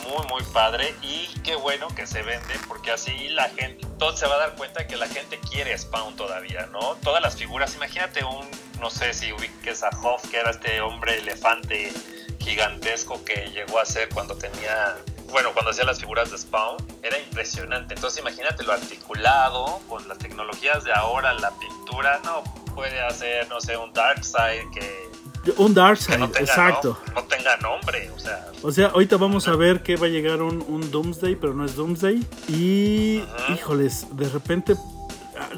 Muy, 0.09 0.27
muy 0.27 0.43
padre 0.53 0.93
y 1.03 1.29
qué 1.45 1.55
bueno 1.55 1.87
que 1.95 2.05
se 2.05 2.23
vende 2.23 2.55
porque 2.67 2.91
así 2.91 3.29
la 3.29 3.49
gente, 3.51 3.87
todo 3.97 4.17
se 4.17 4.27
va 4.27 4.35
a 4.35 4.39
dar 4.39 4.57
cuenta 4.57 4.89
que 4.89 4.97
la 4.97 5.07
gente 5.07 5.39
quiere 5.39 5.77
Spawn 5.79 6.17
todavía, 6.17 6.67
¿no? 6.73 6.97
Todas 6.97 7.23
las 7.23 7.37
figuras, 7.37 7.75
imagínate 7.77 8.25
un, 8.25 8.45
no 8.81 8.91
sé 8.91 9.15
si 9.15 9.33
ubiques 9.33 9.85
a 9.85 9.91
Hoff, 10.03 10.29
que 10.29 10.39
era 10.39 10.51
este 10.51 10.81
hombre 10.81 11.19
elefante 11.19 11.93
gigantesco 12.41 13.25
que 13.25 13.51
llegó 13.51 13.79
a 13.79 13.85
ser 13.85 14.09
cuando 14.09 14.35
tenía 14.35 14.97
bueno, 15.31 15.53
cuando 15.55 15.71
hacía 15.71 15.85
las 15.85 15.99
figuras 15.99 16.31
de 16.31 16.37
Spawn, 16.39 16.77
era 17.03 17.19
impresionante. 17.19 17.95
Entonces 17.95 18.21
imagínate 18.21 18.65
lo 18.65 18.73
articulado, 18.73 19.81
con 19.89 20.07
las 20.07 20.19
tecnologías 20.19 20.85
de 20.85 20.93
ahora, 20.93 21.33
la 21.33 21.51
pintura, 21.53 22.21
no, 22.25 22.45
puede 22.75 23.01
hacer, 23.01 23.49
no 23.49 23.61
sé, 23.61 23.77
un 23.77 23.93
Darkseid 23.93 24.71
que... 24.73 25.22
Un 25.57 25.75
Darkseid, 25.75 26.23
exacto. 26.41 26.99
No, 27.15 27.25
tenga 27.25 27.57
nombre, 27.57 28.11
o 28.15 28.19
sea... 28.19 28.47
O 28.63 28.71
sea, 28.71 28.87
ahorita 28.89 29.17
vamos 29.17 29.49
a 29.49 29.57
ver 29.57 29.83
que 29.83 29.97
va 29.97 30.07
a 30.07 30.11
llegar 30.11 30.41
un, 30.41 30.65
un 30.69 30.91
Doomsday, 30.91 31.35
pero 31.37 31.53
no 31.53 31.65
es 31.65 31.75
Doomsday. 31.75 32.25
Y, 32.49 33.25
híjoles, 33.53 34.07
de 34.13 34.29
repente 34.29 34.77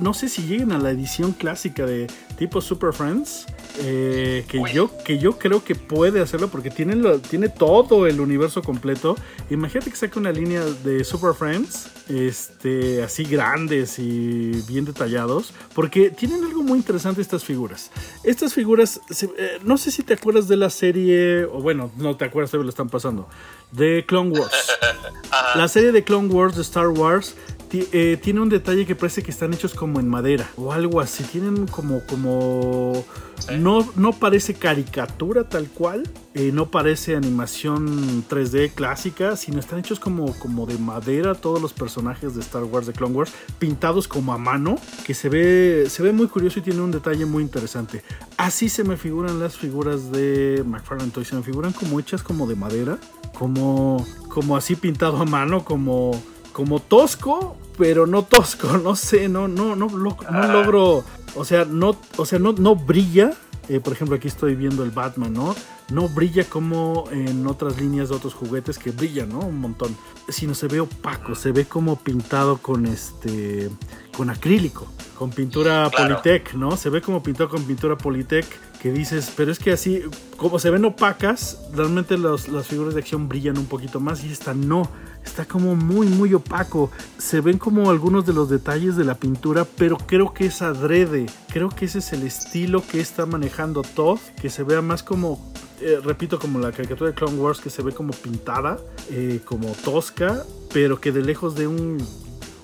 no 0.00 0.14
sé 0.14 0.28
si 0.28 0.42
lleguen 0.42 0.72
a 0.72 0.78
la 0.78 0.90
edición 0.90 1.32
clásica 1.32 1.86
de 1.86 2.06
tipo 2.36 2.60
Super 2.60 2.92
Friends. 2.92 3.46
Eh, 3.78 4.44
que, 4.48 4.62
yo, 4.72 4.90
que 5.04 5.18
yo 5.18 5.36
creo 5.36 5.64
que 5.64 5.74
puede 5.74 6.20
hacerlo 6.20 6.48
porque 6.48 6.70
tiene, 6.70 7.18
tiene 7.18 7.48
todo 7.48 8.06
el 8.06 8.20
universo 8.20 8.62
completo. 8.62 9.16
Imagínate 9.50 9.90
que 9.90 9.96
saque 9.96 10.18
una 10.18 10.30
línea 10.30 10.62
de 10.62 11.02
Super 11.02 11.34
Friends, 11.34 11.88
este, 12.08 13.02
así 13.02 13.24
grandes 13.24 13.98
y 13.98 14.62
bien 14.68 14.84
detallados, 14.84 15.52
porque 15.74 16.10
tienen 16.10 16.44
algo 16.44 16.62
muy 16.62 16.78
interesante 16.78 17.20
estas 17.20 17.42
figuras. 17.42 17.90
Estas 18.22 18.54
figuras, 18.54 19.00
eh, 19.38 19.58
no 19.64 19.76
sé 19.76 19.90
si 19.90 20.04
te 20.04 20.14
acuerdas 20.14 20.46
de 20.46 20.56
la 20.56 20.70
serie, 20.70 21.44
o 21.44 21.60
bueno, 21.60 21.90
no 21.96 22.16
te 22.16 22.24
acuerdas, 22.24 22.52
todavía 22.52 22.66
lo 22.66 22.70
están 22.70 22.88
pasando, 22.88 23.28
de 23.72 24.04
Clone 24.06 24.38
Wars. 24.38 24.52
la 25.56 25.66
serie 25.66 25.90
de 25.90 26.04
Clone 26.04 26.28
Wars 26.28 26.54
de 26.54 26.62
Star 26.62 26.88
Wars 26.88 27.34
eh, 27.92 28.18
tiene 28.22 28.40
un 28.40 28.48
detalle 28.48 28.86
que 28.86 28.94
parece 28.94 29.22
que 29.22 29.30
están 29.30 29.52
hechos 29.52 29.74
como 29.74 29.98
en 30.00 30.08
madera 30.08 30.48
o 30.56 30.72
algo 30.72 31.00
así. 31.00 31.24
Tienen 31.24 31.66
como, 31.66 32.04
como, 32.06 33.04
no, 33.58 33.88
no 33.96 34.12
parece 34.12 34.54
caricatura 34.54 35.48
tal 35.48 35.68
cual, 35.68 36.08
eh, 36.34 36.50
no 36.52 36.70
parece 36.70 37.16
animación 37.16 38.24
3D 38.28 38.72
clásica, 38.72 39.36
sino 39.36 39.60
están 39.60 39.78
hechos 39.78 39.98
como, 39.98 40.38
como 40.38 40.66
de 40.66 40.78
madera 40.78 41.34
todos 41.34 41.60
los 41.60 41.72
personajes 41.72 42.34
de 42.34 42.40
Star 42.42 42.64
Wars, 42.64 42.86
de 42.86 42.92
Clone 42.92 43.14
Wars, 43.14 43.32
pintados 43.58 44.08
como 44.08 44.32
a 44.32 44.38
mano, 44.38 44.76
que 45.04 45.14
se 45.14 45.28
ve, 45.28 45.86
se 45.88 46.02
ve 46.02 46.12
muy 46.12 46.28
curioso 46.28 46.60
y 46.60 46.62
tiene 46.62 46.80
un 46.80 46.90
detalle 46.90 47.26
muy 47.26 47.42
interesante. 47.42 48.02
Así 48.36 48.68
se 48.68 48.84
me 48.84 48.96
figuran 48.96 49.40
las 49.40 49.56
figuras 49.56 50.12
de 50.12 50.62
McFarlane 50.66 51.10
Toys, 51.10 51.28
se 51.28 51.36
me 51.36 51.42
figuran 51.42 51.72
como 51.72 51.98
hechas 51.98 52.22
como 52.22 52.46
de 52.46 52.56
madera, 52.56 52.98
como, 53.36 54.06
como 54.28 54.56
así 54.56 54.76
pintado 54.76 55.16
a 55.16 55.24
mano, 55.24 55.64
como 55.64 56.20
como 56.54 56.80
tosco, 56.80 57.56
pero 57.76 58.06
no 58.06 58.22
tosco, 58.22 58.78
no 58.82 58.96
sé, 58.96 59.28
no, 59.28 59.46
no, 59.48 59.76
no, 59.76 59.88
no, 59.88 60.16
ah. 60.26 60.46
logro, 60.46 61.04
o 61.34 61.44
sea, 61.44 61.66
no, 61.66 61.96
o 62.16 62.24
sea, 62.24 62.38
no, 62.38 62.52
no 62.52 62.76
brilla. 62.76 63.32
Eh, 63.68 63.80
por 63.80 63.92
ejemplo, 63.92 64.16
aquí 64.16 64.28
estoy 64.28 64.54
viendo 64.54 64.84
el 64.84 64.90
Batman, 64.90 65.32
¿no? 65.32 65.54
No 65.90 66.08
brilla 66.08 66.44
como 66.44 67.04
en 67.10 67.46
otras 67.46 67.80
líneas 67.80 68.08
de 68.08 68.16
otros 68.16 68.34
juguetes 68.34 68.78
que 68.78 68.90
brillan, 68.90 69.28
¿no? 69.28 69.40
Un 69.40 69.60
montón. 69.60 69.96
Sino 70.28 70.54
se 70.54 70.66
ve 70.66 70.80
opaco, 70.80 71.34
se 71.34 71.52
ve 71.52 71.66
como 71.66 71.96
pintado 71.96 72.58
con 72.58 72.86
este, 72.86 73.70
con 74.16 74.30
acrílico, 74.30 74.86
con 75.18 75.30
pintura 75.30 75.90
Politec, 75.90 76.54
¿no? 76.54 76.76
Se 76.76 76.88
ve 76.88 77.02
como 77.02 77.22
pintado 77.22 77.50
con 77.50 77.64
pintura 77.64 77.96
Politec 77.98 78.46
que 78.84 78.92
dices, 78.92 79.32
pero 79.34 79.50
es 79.50 79.58
que 79.58 79.72
así, 79.72 80.02
como 80.36 80.58
se 80.58 80.68
ven 80.68 80.84
opacas, 80.84 81.58
realmente 81.72 82.18
las 82.18 82.66
figuras 82.66 82.92
de 82.92 83.00
acción 83.00 83.30
brillan 83.30 83.56
un 83.56 83.64
poquito 83.64 83.98
más 83.98 84.22
y 84.24 84.30
esta 84.30 84.52
no 84.52 84.90
está 85.24 85.46
como 85.46 85.74
muy 85.74 86.06
muy 86.06 86.34
opaco. 86.34 86.90
Se 87.16 87.40
ven 87.40 87.56
como 87.56 87.90
algunos 87.90 88.26
de 88.26 88.34
los 88.34 88.50
detalles 88.50 88.96
de 88.96 89.04
la 89.04 89.14
pintura, 89.14 89.64
pero 89.64 89.96
creo 89.96 90.34
que 90.34 90.44
es 90.44 90.60
adrede. 90.60 91.26
Creo 91.50 91.70
que 91.70 91.86
ese 91.86 92.00
es 92.00 92.12
el 92.12 92.24
estilo 92.24 92.82
que 92.86 93.00
está 93.00 93.24
manejando 93.24 93.80
Todd, 93.80 94.18
que 94.40 94.50
se 94.50 94.64
vea 94.64 94.82
más 94.82 95.02
como 95.02 95.52
eh, 95.84 96.00
repito, 96.02 96.38
como 96.38 96.58
la 96.58 96.72
caricatura 96.72 97.10
de 97.10 97.14
Clone 97.14 97.36
Wars 97.36 97.60
que 97.60 97.68
se 97.68 97.82
ve 97.82 97.92
como 97.92 98.14
pintada, 98.14 98.78
eh, 99.10 99.40
como 99.44 99.70
tosca, 99.72 100.42
pero 100.72 100.98
que 100.98 101.12
de 101.12 101.20
lejos 101.20 101.54
de 101.56 101.66
un, 101.66 101.98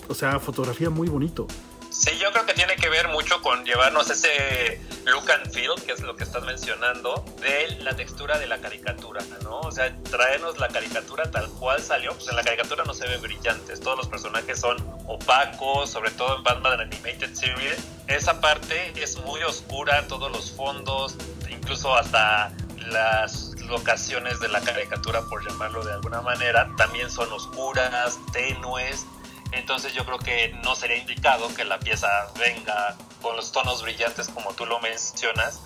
o 0.09 0.15
sea, 0.15 0.41
fotografía 0.41 0.89
muy 0.89 1.09
bonito. 1.09 1.47
Sí, 1.91 2.17
yo 2.19 2.33
creo 2.33 2.47
que 2.47 2.55
tiene 2.55 2.77
que 2.77 2.89
ver 2.89 3.09
mucho 3.09 3.43
con 3.43 3.63
llevarnos 3.67 4.09
ese 4.09 4.81
look 5.05 5.31
and 5.31 5.53
feel, 5.53 5.75
que 5.85 5.93
es 5.93 6.01
lo 6.01 6.17
que 6.17 6.25
estás 6.25 6.43
mencionando, 6.45 7.23
de 7.43 7.77
la 7.83 7.95
textura 7.95 8.39
de 8.39 8.47
la 8.47 8.59
caricatura, 8.59 9.23
¿no? 9.43 9.61
O 9.61 9.71
sea, 9.71 9.95
traernos 10.05 10.59
la 10.59 10.69
caricatura 10.69 11.31
tal 11.31 11.51
cual 11.59 11.83
salió. 11.83 12.15
Pues 12.15 12.27
en 12.29 12.37
la 12.37 12.43
caricatura 12.43 12.85
no 12.85 12.95
se 12.95 13.07
ven 13.07 13.21
brillantes, 13.21 13.81
todos 13.81 13.99
los 13.99 14.09
personajes 14.09 14.59
son 14.59 14.79
opacos, 15.07 15.91
sobre 15.91 16.11
todo 16.13 16.39
en 16.39 16.43
Batman 16.43 16.81
Animated 16.81 17.35
Series. 17.35 17.77
Esa 18.07 18.41
parte 18.41 18.95
es 18.97 19.19
muy 19.19 19.43
oscura, 19.43 20.07
todos 20.09 20.33
los 20.33 20.53
fondos, 20.53 21.17
incluso 21.51 21.95
hasta 21.95 22.51
las 22.91 23.55
locaciones 23.67 24.41
de 24.41 24.49
la 24.49 24.61
caricatura, 24.61 25.23
por 25.23 25.47
llamarlo 25.47 25.85
de 25.85 25.93
alguna 25.93 26.21
manera, 26.21 26.69
también 26.77 27.11
son 27.11 27.33
oscuras, 27.33 28.19
tenues 28.33 29.07
entonces 29.53 29.93
yo 29.95 30.05
creo 30.05 30.19
que 30.19 30.55
no 30.65 30.77
sería 30.77 30.97
indicado 30.97 31.53
que 31.55 31.65
la 31.65 31.81
pieza 31.81 32.09
venga 32.39 32.97
con 33.21 33.37
los 33.37 33.53
tonos 33.53 33.83
brillantes 33.83 34.29
como 34.29 34.53
tú 34.53 34.65
lo 34.65 34.81
mencionas 34.81 35.61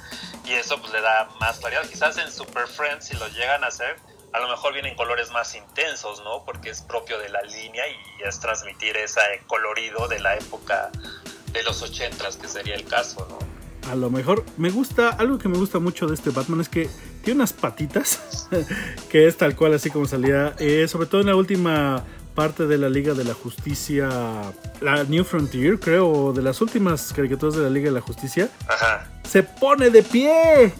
y 0.44 0.52
eso 0.52 0.80
pues 0.80 0.92
le 0.92 1.00
da 1.00 1.28
más 1.40 1.58
claridad. 1.58 1.86
Quizás 1.88 2.16
en 2.18 2.30
Super 2.32 2.66
Friends 2.66 3.06
si 3.06 3.16
lo 3.16 3.28
llegan 3.28 3.62
a 3.62 3.68
hacer, 3.68 3.96
a 4.32 4.40
lo 4.40 4.48
mejor 4.48 4.72
vienen 4.72 4.96
colores 4.96 5.30
más 5.30 5.54
intensos, 5.54 6.22
¿no? 6.24 6.44
Porque 6.44 6.70
es 6.70 6.80
propio 6.82 7.18
de 7.18 7.28
la 7.28 7.42
línea 7.42 7.84
y 7.88 8.22
es 8.26 8.40
transmitir 8.40 8.96
ese 8.96 9.20
colorido 9.46 10.08
de 10.08 10.18
la 10.18 10.34
época 10.34 10.90
de 11.52 11.62
los 11.62 11.82
ochentas, 11.82 12.36
que 12.36 12.48
sería 12.48 12.74
el 12.74 12.84
caso, 12.86 13.26
¿no? 13.28 13.38
A 13.90 13.94
lo 13.94 14.08
mejor 14.08 14.44
me 14.56 14.70
gusta, 14.70 15.10
algo 15.10 15.38
que 15.38 15.48
me 15.48 15.58
gusta 15.58 15.78
mucho 15.78 16.06
de 16.06 16.14
este 16.14 16.30
Batman 16.30 16.62
es 16.62 16.70
que 16.70 16.88
tiene 17.24 17.38
unas 17.38 17.52
patitas, 17.52 18.48
que 19.10 19.26
es 19.26 19.36
tal 19.36 19.56
cual 19.56 19.74
así 19.74 19.90
como 19.90 20.06
salía, 20.06 20.54
eh, 20.58 20.86
sobre 20.88 21.06
todo 21.06 21.20
en 21.20 21.28
la 21.28 21.36
última 21.36 22.04
parte 22.34 22.66
de 22.66 22.78
la 22.78 22.88
Liga 22.88 23.14
de 23.14 23.24
la 23.24 23.34
Justicia, 23.34 24.08
la 24.80 25.04
New 25.04 25.24
Frontier, 25.24 25.78
creo, 25.78 26.32
de 26.32 26.42
las 26.42 26.60
últimas 26.60 27.12
caricaturas 27.12 27.54
de 27.56 27.62
la 27.62 27.70
Liga 27.70 27.86
de 27.86 27.92
la 27.92 28.00
Justicia, 28.00 28.48
se 29.22 29.42
pone 29.42 29.90
de 29.90 30.02
pie. 30.02 30.72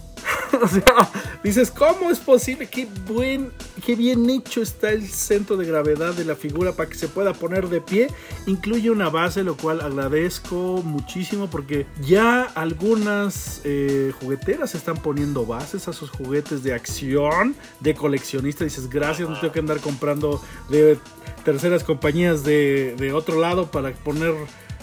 o 0.62 0.68
sea, 0.68 1.10
dices, 1.42 1.70
¿cómo 1.70 2.10
es 2.10 2.18
posible? 2.18 2.66
Qué 2.66 2.86
buen, 3.06 3.52
qué 3.84 3.94
bien 3.94 4.28
hecho 4.30 4.62
está 4.62 4.90
el 4.90 5.08
centro 5.08 5.56
de 5.56 5.66
gravedad 5.66 6.14
de 6.14 6.24
la 6.24 6.36
figura 6.36 6.72
para 6.72 6.88
que 6.88 6.96
se 6.96 7.08
pueda 7.08 7.32
poner 7.32 7.68
de 7.68 7.80
pie. 7.80 8.08
Incluye 8.46 8.90
una 8.90 9.08
base, 9.08 9.42
lo 9.42 9.56
cual 9.56 9.80
agradezco 9.80 10.82
muchísimo 10.84 11.48
porque 11.48 11.86
ya 12.00 12.42
algunas 12.42 13.60
eh, 13.64 14.12
jugueteras 14.20 14.74
están 14.74 14.96
poniendo 14.96 15.46
bases 15.46 15.88
a 15.88 15.92
sus 15.92 16.10
juguetes 16.10 16.62
de 16.62 16.74
acción, 16.74 17.54
de 17.80 17.94
coleccionista. 17.94 18.64
Dices, 18.64 18.88
gracias, 18.88 19.28
no 19.28 19.38
tengo 19.38 19.52
que 19.52 19.60
andar 19.60 19.80
comprando 19.80 20.42
de 20.68 20.98
terceras 21.44 21.84
compañías 21.84 22.44
de, 22.44 22.94
de 22.98 23.12
otro 23.12 23.40
lado 23.40 23.70
para 23.70 23.92
poner 23.92 24.34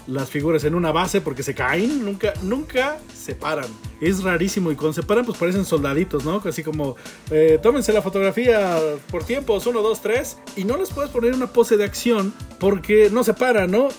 las 0.07 0.29
figuras 0.29 0.63
en 0.63 0.75
una 0.75 0.91
base 0.91 1.21
porque 1.21 1.43
se 1.43 1.53
caen, 1.53 2.03
nunca, 2.03 2.33
nunca 2.41 2.99
se 3.15 3.35
paran. 3.35 3.67
Es 3.99 4.23
rarísimo 4.23 4.71
y 4.71 4.75
cuando 4.75 4.93
se 4.93 5.03
paran 5.03 5.25
pues 5.25 5.37
parecen 5.37 5.65
soldaditos, 5.65 6.25
¿no? 6.25 6.41
Así 6.45 6.63
como, 6.63 6.95
eh, 7.29 7.59
tómense 7.61 7.93
la 7.93 8.01
fotografía 8.01 8.77
por 9.09 9.23
tiempos, 9.23 9.65
1, 9.65 9.81
2, 9.81 10.01
3, 10.01 10.37
y 10.57 10.63
no 10.63 10.77
les 10.77 10.89
puedes 10.89 11.11
poner 11.11 11.33
una 11.33 11.47
pose 11.47 11.77
de 11.77 11.85
acción 11.85 12.33
porque 12.59 13.09
no 13.11 13.23
se 13.23 13.33
paran, 13.33 13.71
¿no? 13.71 13.89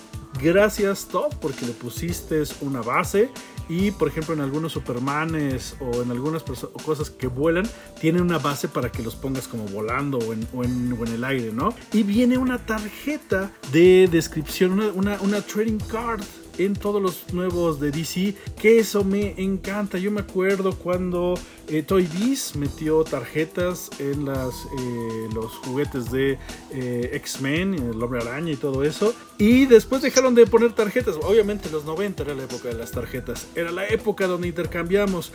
Gracias 0.41 1.07
Todd 1.07 1.33
porque 1.39 1.65
le 1.65 1.73
pusiste 1.73 2.43
una 2.61 2.81
base 2.81 3.29
y 3.69 3.91
por 3.91 4.07
ejemplo 4.07 4.33
en 4.33 4.41
algunos 4.41 4.73
Supermanes 4.73 5.75
o 5.79 6.01
en 6.01 6.11
algunas 6.11 6.43
cosas 6.43 7.09
que 7.09 7.27
vuelan, 7.27 7.67
tiene 7.99 8.21
una 8.21 8.39
base 8.39 8.67
para 8.67 8.91
que 8.91 9.03
los 9.03 9.15
pongas 9.15 9.47
como 9.47 9.65
volando 9.65 10.17
o 10.19 10.33
en, 10.33 11.07
el 11.07 11.23
aire, 11.23 11.51
¿no? 11.51 11.73
Y 11.91 12.03
viene 12.03 12.37
una 12.37 12.65
tarjeta 12.65 13.51
de 13.71 14.07
descripción, 14.09 14.79
una 14.95 15.41
trading 15.41 15.79
card 15.79 16.23
en 16.57 16.75
todos 16.75 17.01
los 17.01 17.33
nuevos 17.33 17.79
de 17.79 17.91
DC, 17.91 18.35
que 18.59 18.79
eso 18.79 19.03
me 19.03 19.33
encanta. 19.41 19.97
Yo 19.97 20.11
me 20.11 20.21
acuerdo 20.21 20.73
cuando 20.77 21.35
eh, 21.67 21.83
Toy 21.83 22.07
Biz 22.07 22.55
metió 22.55 23.03
tarjetas 23.03 23.89
en 23.99 24.25
las, 24.25 24.49
eh, 24.77 25.29
los 25.33 25.51
juguetes 25.57 26.11
de 26.11 26.37
eh, 26.71 27.09
X-Men, 27.13 27.73
el 27.73 28.03
hombre 28.03 28.21
araña 28.21 28.51
y 28.51 28.55
todo 28.55 28.83
eso. 28.83 29.13
Y 29.37 29.65
después 29.65 30.01
dejaron 30.01 30.35
de 30.35 30.45
poner 30.45 30.73
tarjetas. 30.73 31.15
Obviamente 31.23 31.69
los 31.69 31.85
90 31.85 32.23
era 32.23 32.33
la 32.33 32.43
época 32.43 32.69
de 32.69 32.75
las 32.75 32.91
tarjetas. 32.91 33.47
Era 33.55 33.71
la 33.71 33.87
época 33.87 34.27
donde 34.27 34.47
intercambiamos. 34.47 35.31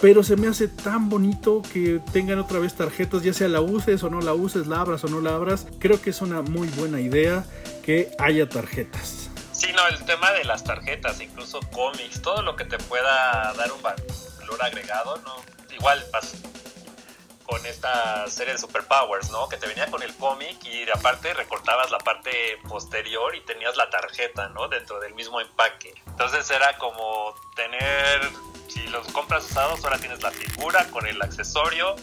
Pero 0.00 0.22
se 0.22 0.36
me 0.36 0.46
hace 0.46 0.68
tan 0.68 1.08
bonito 1.08 1.62
que 1.72 2.00
tengan 2.12 2.38
otra 2.38 2.60
vez 2.60 2.74
tarjetas, 2.74 3.22
ya 3.22 3.32
sea 3.32 3.48
la 3.48 3.60
uses 3.60 4.04
o 4.04 4.10
no 4.10 4.20
la 4.20 4.32
uses, 4.32 4.68
la 4.68 4.80
abras 4.80 5.02
o 5.04 5.08
no 5.08 5.20
la 5.20 5.34
abras. 5.34 5.66
Creo 5.80 6.00
que 6.00 6.10
es 6.10 6.22
una 6.22 6.42
muy 6.42 6.68
buena 6.68 7.00
idea 7.00 7.44
que 7.82 8.10
haya 8.18 8.48
tarjetas. 8.48 9.23
Sí, 9.64 9.72
no, 9.72 9.86
el 9.88 10.04
tema 10.04 10.30
de 10.32 10.44
las 10.44 10.62
tarjetas, 10.62 11.22
incluso 11.22 11.58
cómics, 11.72 12.20
todo 12.20 12.42
lo 12.42 12.54
que 12.54 12.66
te 12.66 12.76
pueda 12.76 13.50
dar 13.54 13.72
un 13.72 13.80
valor 13.80 14.62
agregado, 14.62 15.16
¿no? 15.24 15.36
Igual 15.74 16.04
pasa 16.12 16.36
con 17.46 17.64
esta 17.64 18.28
serie 18.28 18.52
de 18.52 18.58
Superpowers, 18.58 19.30
¿no? 19.30 19.48
Que 19.48 19.56
te 19.56 19.66
venía 19.66 19.86
con 19.86 20.02
el 20.02 20.14
cómic 20.16 20.62
y 20.66 20.86
aparte 20.90 21.32
recortabas 21.32 21.90
la 21.90 21.96
parte 21.96 22.58
posterior 22.68 23.34
y 23.34 23.40
tenías 23.40 23.74
la 23.78 23.88
tarjeta, 23.88 24.50
¿no? 24.50 24.68
Dentro 24.68 25.00
del 25.00 25.14
mismo 25.14 25.40
empaque. 25.40 25.94
Entonces 26.08 26.50
era 26.50 26.76
como 26.76 27.34
tener, 27.56 28.20
si 28.68 28.86
los 28.88 29.06
compras 29.12 29.46
usados, 29.46 29.82
ahora 29.82 29.96
tienes 29.96 30.22
la 30.22 30.30
figura 30.30 30.84
con 30.90 31.06
el 31.06 31.22
accesorio, 31.22 31.96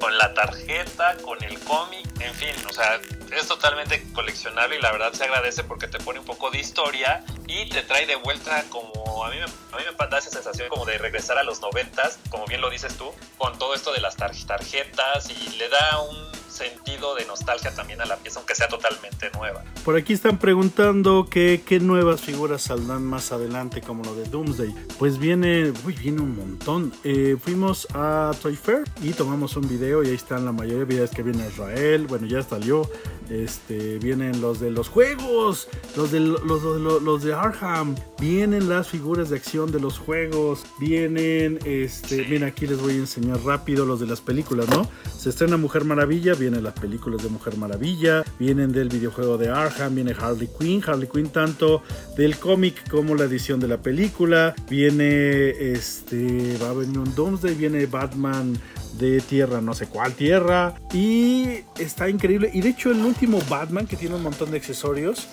con 0.00 0.18
la 0.18 0.34
tarjeta, 0.34 1.16
con 1.18 1.42
el 1.44 1.60
cómic, 1.60 2.06
en 2.20 2.34
fin, 2.34 2.54
o 2.68 2.72
sea, 2.72 3.00
es 3.32 3.48
totalmente 3.48 4.04
coleccionable 4.12 4.76
y 4.76 4.80
la 4.80 4.92
verdad 4.92 5.12
se 5.12 5.24
agradece 5.24 5.64
porque 5.64 5.88
te 5.88 5.98
pone 5.98 6.20
un 6.20 6.26
poco 6.26 6.50
de 6.50 6.58
historia 6.58 7.24
y 7.46 7.68
te 7.68 7.82
trae 7.82 8.06
de 8.06 8.16
vuelta 8.16 8.64
como 8.68 9.24
a 9.24 9.30
mí 9.30 9.36
me, 9.36 9.44
a 9.44 9.92
me 9.92 10.06
da 10.10 10.18
esa 10.18 10.30
sensación 10.30 10.68
como 10.68 10.84
de 10.84 10.98
regresar 10.98 11.38
a 11.38 11.42
los 11.42 11.60
noventas, 11.60 12.18
como 12.30 12.46
bien 12.46 12.60
lo 12.60 12.70
dices 12.70 12.96
tú, 12.96 13.12
con 13.38 13.58
todo 13.58 13.74
esto 13.74 13.92
de 13.92 14.00
las 14.00 14.16
tarjetas 14.16 15.30
y 15.30 15.56
le 15.56 15.68
da 15.68 16.00
un 16.00 16.43
sentido 16.54 17.14
de 17.14 17.24
nostalgia 17.26 17.74
también 17.74 18.00
a 18.00 18.06
la 18.06 18.16
pieza, 18.16 18.38
aunque 18.38 18.54
sea 18.54 18.68
totalmente 18.68 19.30
nueva. 19.34 19.64
Por 19.84 19.96
aquí 19.96 20.12
están 20.12 20.38
preguntando 20.38 21.26
que, 21.28 21.62
qué 21.66 21.80
nuevas 21.80 22.20
figuras 22.20 22.62
saldrán 22.62 23.04
más 23.04 23.32
adelante, 23.32 23.80
como 23.80 24.04
lo 24.04 24.14
de 24.14 24.24
Doomsday. 24.24 24.74
Pues 24.98 25.18
viene, 25.18 25.72
uy, 25.84 25.94
viene 25.94 26.22
un 26.22 26.36
montón. 26.36 26.92
Eh, 27.02 27.36
fuimos 27.42 27.86
a 27.94 28.30
Toy 28.40 28.56
Fair 28.56 28.84
y 29.02 29.12
tomamos 29.12 29.56
un 29.56 29.68
video 29.68 30.02
y 30.02 30.08
ahí 30.08 30.14
están 30.14 30.44
la 30.44 30.52
mayoría 30.52 30.80
de 30.80 30.84
videos 30.86 31.10
que 31.10 31.22
viene 31.22 31.46
Israel. 31.46 32.06
Bueno, 32.06 32.26
ya 32.26 32.42
salió. 32.42 32.88
Este, 33.30 33.98
vienen 33.98 34.42
los 34.42 34.60
de 34.60 34.70
los 34.70 34.88
juegos, 34.88 35.68
los 35.96 36.12
de 36.12 36.20
los, 36.20 36.42
los, 36.42 37.02
los, 37.02 37.22
de 37.22 37.32
Arkham, 37.32 37.94
vienen 38.20 38.68
las 38.68 38.88
figuras 38.88 39.30
de 39.30 39.36
acción 39.36 39.72
de 39.72 39.80
los 39.80 39.98
juegos, 39.98 40.64
vienen, 40.78 41.58
este, 41.64 42.26
mira 42.28 42.48
aquí 42.48 42.66
les 42.66 42.80
voy 42.80 42.92
a 42.92 42.96
enseñar 42.96 43.40
rápido 43.40 43.86
los 43.86 43.98
de 44.00 44.06
las 44.06 44.20
películas, 44.20 44.68
¿no? 44.68 44.90
Se 45.16 45.30
estrena 45.30 45.56
Mujer 45.56 45.84
Maravilla, 45.84 46.34
vienen 46.44 46.62
las 46.62 46.74
películas 46.74 47.22
de 47.22 47.30
Mujer 47.30 47.56
Maravilla, 47.56 48.22
vienen 48.38 48.70
del 48.70 48.90
videojuego 48.90 49.38
de 49.38 49.48
Arkham, 49.48 49.94
viene 49.94 50.12
Harley 50.12 50.50
Quinn, 50.58 50.82
Harley 50.86 51.08
Quinn 51.08 51.30
tanto 51.30 51.82
del 52.18 52.36
cómic 52.36 52.86
como 52.90 53.14
la 53.14 53.24
edición 53.24 53.60
de 53.60 53.68
la 53.68 53.78
película, 53.78 54.54
viene 54.68 55.48
este, 55.72 56.58
va 56.62 56.68
a 56.68 56.72
venir 56.74 56.98
un 56.98 57.14
Doomsday, 57.14 57.54
viene 57.54 57.86
Batman 57.86 58.58
de 58.98 59.22
tierra, 59.22 59.62
no 59.62 59.72
sé 59.72 59.86
cuál 59.86 60.12
tierra. 60.12 60.74
Y 60.92 61.60
está 61.78 62.10
increíble. 62.10 62.50
Y 62.52 62.60
de 62.60 62.68
hecho 62.68 62.90
el 62.90 63.00
último 63.00 63.38
Batman, 63.48 63.86
que 63.86 63.96
tiene 63.96 64.16
un 64.16 64.22
montón 64.22 64.50
de 64.50 64.58
accesorios, 64.58 65.26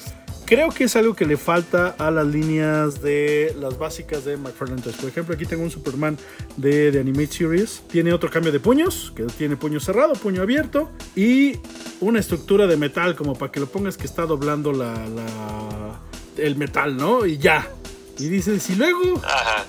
creo 0.52 0.70
que 0.70 0.84
es 0.84 0.98
algo 0.98 1.14
que 1.14 1.26
le 1.26 1.38
falta 1.38 1.96
a 1.98 2.12
las 2.12 2.28
líneas 2.28 3.02
de 3.02 3.56
las 3.58 3.80
básicas 3.80 4.26
de 4.26 4.36
McFarlane 4.36 4.82
Por 4.82 5.08
ejemplo, 5.08 5.34
aquí 5.34 5.46
tengo 5.46 5.64
un 5.64 5.72
Superman 5.72 6.18
de, 6.58 6.92
de 6.92 7.00
Animate 7.00 7.28
Series. 7.28 7.82
Tiene 7.90 8.12
otro 8.12 8.30
cambio 8.30 8.52
de 8.52 8.60
puños, 8.60 9.14
que 9.16 9.24
tiene 9.28 9.56
puño 9.56 9.80
cerrado, 9.80 10.12
puño 10.12 10.42
abierto. 10.42 10.92
Y 11.16 11.54
una 12.02 12.20
estructura 12.20 12.68
de 12.68 12.76
metal, 12.76 13.16
como 13.16 13.38
para 13.38 13.50
que 13.50 13.62
lo 13.62 13.68
pongas 13.68 13.96
que 13.96 14.06
está 14.06 14.26
doblando 14.26 14.74
la, 14.74 14.94
el 16.36 16.58
metal, 16.58 16.98
¿no? 16.98 17.26
Y 17.26 17.38
ya. 17.38 17.66
Y 18.22 18.30
dices, 18.30 18.70
y 18.70 18.76
luego, 18.76 19.20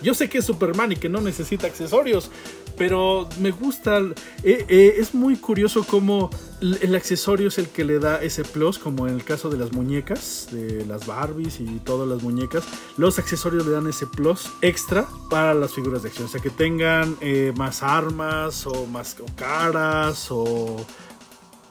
yo 0.02 0.12
sé 0.14 0.28
que 0.28 0.38
es 0.38 0.44
Superman 0.44 0.92
y 0.92 0.96
que 0.96 1.08
no 1.08 1.22
necesita 1.22 1.66
accesorios, 1.66 2.30
pero 2.76 3.28
me 3.40 3.50
gusta. 3.50 3.98
Eh, 4.42 4.66
eh, 4.68 4.94
es 4.98 5.14
muy 5.14 5.36
curioso 5.36 5.84
cómo 5.84 6.28
el 6.60 6.94
accesorio 6.94 7.48
es 7.48 7.58
el 7.58 7.68
que 7.68 7.84
le 7.84 7.98
da 7.98 8.22
ese 8.22 8.44
plus, 8.44 8.78
como 8.78 9.08
en 9.08 9.14
el 9.14 9.24
caso 9.24 9.48
de 9.48 9.56
las 9.56 9.72
muñecas, 9.72 10.48
de 10.50 10.84
las 10.84 11.06
Barbies 11.06 11.60
y 11.60 11.80
todas 11.84 12.06
las 12.08 12.22
muñecas. 12.22 12.64
Los 12.96 13.18
accesorios 13.18 13.66
le 13.66 13.72
dan 13.72 13.86
ese 13.86 14.06
plus 14.06 14.50
extra 14.60 15.06
para 15.30 15.54
las 15.54 15.72
figuras 15.72 16.02
de 16.02 16.08
acción. 16.08 16.26
O 16.26 16.30
sea, 16.30 16.40
que 16.40 16.50
tengan 16.50 17.16
eh, 17.20 17.52
más 17.56 17.82
armas 17.82 18.66
o 18.66 18.86
más 18.86 19.16
caras 19.36 20.26
o. 20.30 20.84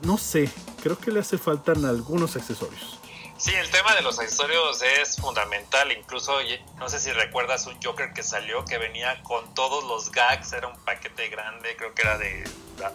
No 0.04 0.18
sé, 0.18 0.50
creo 0.82 0.98
que 0.98 1.12
le 1.12 1.20
hace 1.20 1.38
falta 1.38 1.74
algunos 1.74 2.36
accesorios. 2.36 3.01
Sí, 3.42 3.56
el 3.56 3.72
tema 3.72 3.96
de 3.96 4.04
los 4.04 4.20
accesorios 4.20 4.84
es 4.84 5.18
fundamental. 5.18 5.92
Incluso, 5.92 6.34
no 6.78 6.88
sé 6.88 7.00
si 7.00 7.12
recuerdas 7.12 7.66
un 7.66 7.76
Joker 7.82 8.14
que 8.14 8.22
salió 8.22 8.64
que 8.66 8.78
venía 8.78 9.20
con 9.24 9.52
todos 9.56 9.84
los 9.84 10.12
gags. 10.12 10.54
Era 10.54 10.68
un 10.68 10.78
paquete 10.86 11.28
grande, 11.30 11.76
creo 11.76 11.92
que 11.96 12.04
era 12.04 12.20
de, 12.20 12.44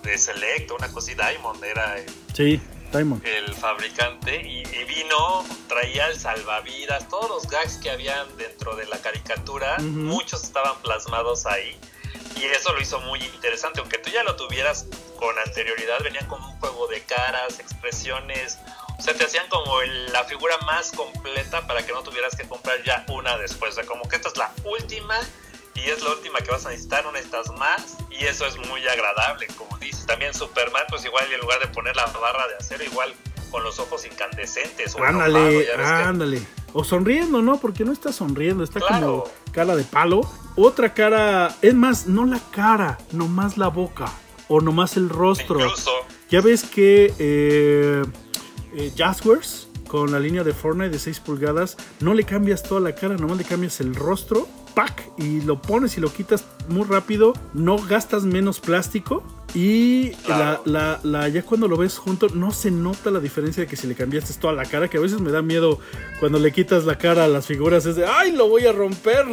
de 0.05 0.17
Select, 0.17 0.71
una 0.71 0.87
cosa 0.93 1.11
y 1.11 1.15
Diamond 1.17 1.65
era. 1.65 1.99
El, 1.99 2.07
sí, 2.33 2.61
Diamond. 2.93 3.27
El 3.27 3.57
fabricante. 3.57 4.41
Y, 4.41 4.63
vino, 4.85 5.45
traía 5.67 6.07
el 6.07 6.17
salvavidas, 6.17 7.09
todos 7.09 7.29
los 7.29 7.49
gags 7.49 7.79
que 7.79 7.91
habían 7.91 8.37
dentro 8.37 8.77
de 8.77 8.87
la 8.87 8.99
caricatura, 8.99 9.79
muchos 9.81 10.45
estaban 10.45 10.81
plasmados 10.81 11.45
ahí. 11.47 11.77
Y 12.37 12.45
eso 12.45 12.73
lo 12.73 12.81
hizo 12.81 13.01
muy 13.01 13.19
interesante. 13.19 13.81
Aunque 13.81 13.99
tú 13.99 14.11
ya 14.11 14.23
lo 14.23 14.37
tuvieras 14.37 14.87
con 15.19 15.37
anterioridad, 15.41 15.99
venían 16.05 16.29
con 16.29 16.41
un 16.41 16.57
juego 16.61 16.87
de 16.87 17.01
caras, 17.03 17.59
expresiones 17.59 18.61
o 18.99 19.03
sea, 19.03 19.15
te 19.15 19.25
hacían 19.25 19.47
como 19.49 19.81
la 20.13 20.25
figura 20.25 20.55
más 20.67 20.91
completa 20.93 21.67
para 21.67 21.85
que 21.85 21.93
no 21.93 22.03
tuvieras 22.03 22.35
que 22.35 22.49
comprar 22.49 22.83
ya 22.85 23.05
una 23.09 23.37
después. 23.37 23.73
O 23.73 23.75
sea, 23.75 23.85
como 23.85 24.09
que 24.09 24.17
esta 24.17 24.29
es 24.29 24.37
la 24.37 24.51
última 24.65 25.19
y 25.75 25.91
es 25.91 26.03
la 26.03 26.11
última 26.11 26.41
que 26.41 26.51
vas 26.51 26.65
a 26.65 26.71
necesitar, 26.71 27.05
no 27.05 27.13
necesitas 27.13 27.51
más. 27.59 27.99
Y 28.11 28.25
eso 28.25 28.47
es 28.47 28.57
muy 28.69 28.87
agradable, 28.89 29.47
como 29.59 29.77
dices. 29.79 30.07
También 30.07 30.33
Superman, 30.33 30.85
pues 30.89 31.05
igual 31.05 31.31
en 31.31 31.41
lugar 31.41 31.61
de 31.61 31.69
poner 31.69 31.95
la 31.95 32.07
barra 32.07 32.49
de 32.49 32.57
acero, 32.57 32.85
igual 32.85 33.15
con 33.51 33.63
los 33.63 33.79
ojos 33.79 34.07
incandescentes. 34.07 34.95
O 34.95 35.05
ándale, 35.05 35.69
ándale. 35.75 36.47
O 36.73 36.83
sonriendo, 36.83 37.43
¿no? 37.43 37.59
Porque 37.59 37.85
no 37.85 37.93
está 37.93 38.13
sonriendo, 38.13 38.65
está 38.65 38.81
como 38.81 39.25
cara 39.53 39.77
de 39.77 39.85
palo. 39.85 40.23
Otra 40.57 40.95
cara, 40.95 41.55
es 41.61 41.75
más, 41.75 42.07
no 42.07 42.25
la 42.25 42.41
cara, 42.51 42.99
nomás 43.13 43.59
la 43.59 43.69
boca. 43.69 44.11
O 44.49 44.61
nomás 44.61 44.97
el 44.97 45.11
rostro. 45.11 45.61
Incluso. 45.61 45.93
Ya 46.29 46.41
ves 46.41 46.65
que 46.65 47.15
eh, 47.19 48.03
eh, 48.77 48.93
Jazzwares 48.95 49.69
con 49.89 50.13
la 50.13 50.21
línea 50.21 50.45
de 50.45 50.53
Fortnite 50.53 50.91
de 50.91 50.99
6 50.99 51.21
pulgadas, 51.21 51.77
no 52.01 52.13
le 52.13 52.25
cambias 52.25 52.63
toda 52.63 52.81
la 52.81 52.95
cara, 52.95 53.17
nomás 53.17 53.39
le 53.39 53.45
cambias 53.45 53.81
el 53.81 53.95
rostro, 53.95 54.49
pack, 54.75 55.11
y 55.17 55.41
lo 55.41 55.63
pones 55.63 55.97
y 55.97 56.01
lo 56.01 56.13
quitas 56.13 56.45
muy 56.69 56.85
rápido, 56.85 57.33
no 57.55 57.79
gastas 57.79 58.25
menos 58.25 58.61
plástico. 58.61 59.23
Y 59.55 60.13
la, 60.29 60.61
la, 61.03 61.29
ya 61.29 61.43
cuando 61.43 61.67
lo 61.67 61.79
ves 61.79 61.97
junto, 61.97 62.29
no 62.29 62.51
se 62.51 62.71
nota 62.71 63.11
la 63.11 63.21
diferencia 63.21 63.63
de 63.63 63.67
que 63.67 63.77
si 63.77 63.87
le 63.87 63.95
cambiaste 63.95 64.35
toda 64.35 64.53
la 64.53 64.67
cara, 64.67 64.89
que 64.89 64.99
a 64.99 65.01
veces 65.01 65.21
me 65.21 65.31
da 65.31 65.41
miedo 65.41 65.79
cuando 66.21 66.39
le 66.39 66.53
quitas 66.53 66.85
la 66.85 66.99
cara 66.99 67.25
a 67.25 67.29
las 67.29 67.47
figuras, 67.47 67.87
es 67.87 67.97
de, 67.97 68.05
ay, 68.05 68.33
lo 68.33 68.49
voy 68.49 68.67
a 68.67 68.73
romper 68.73 69.25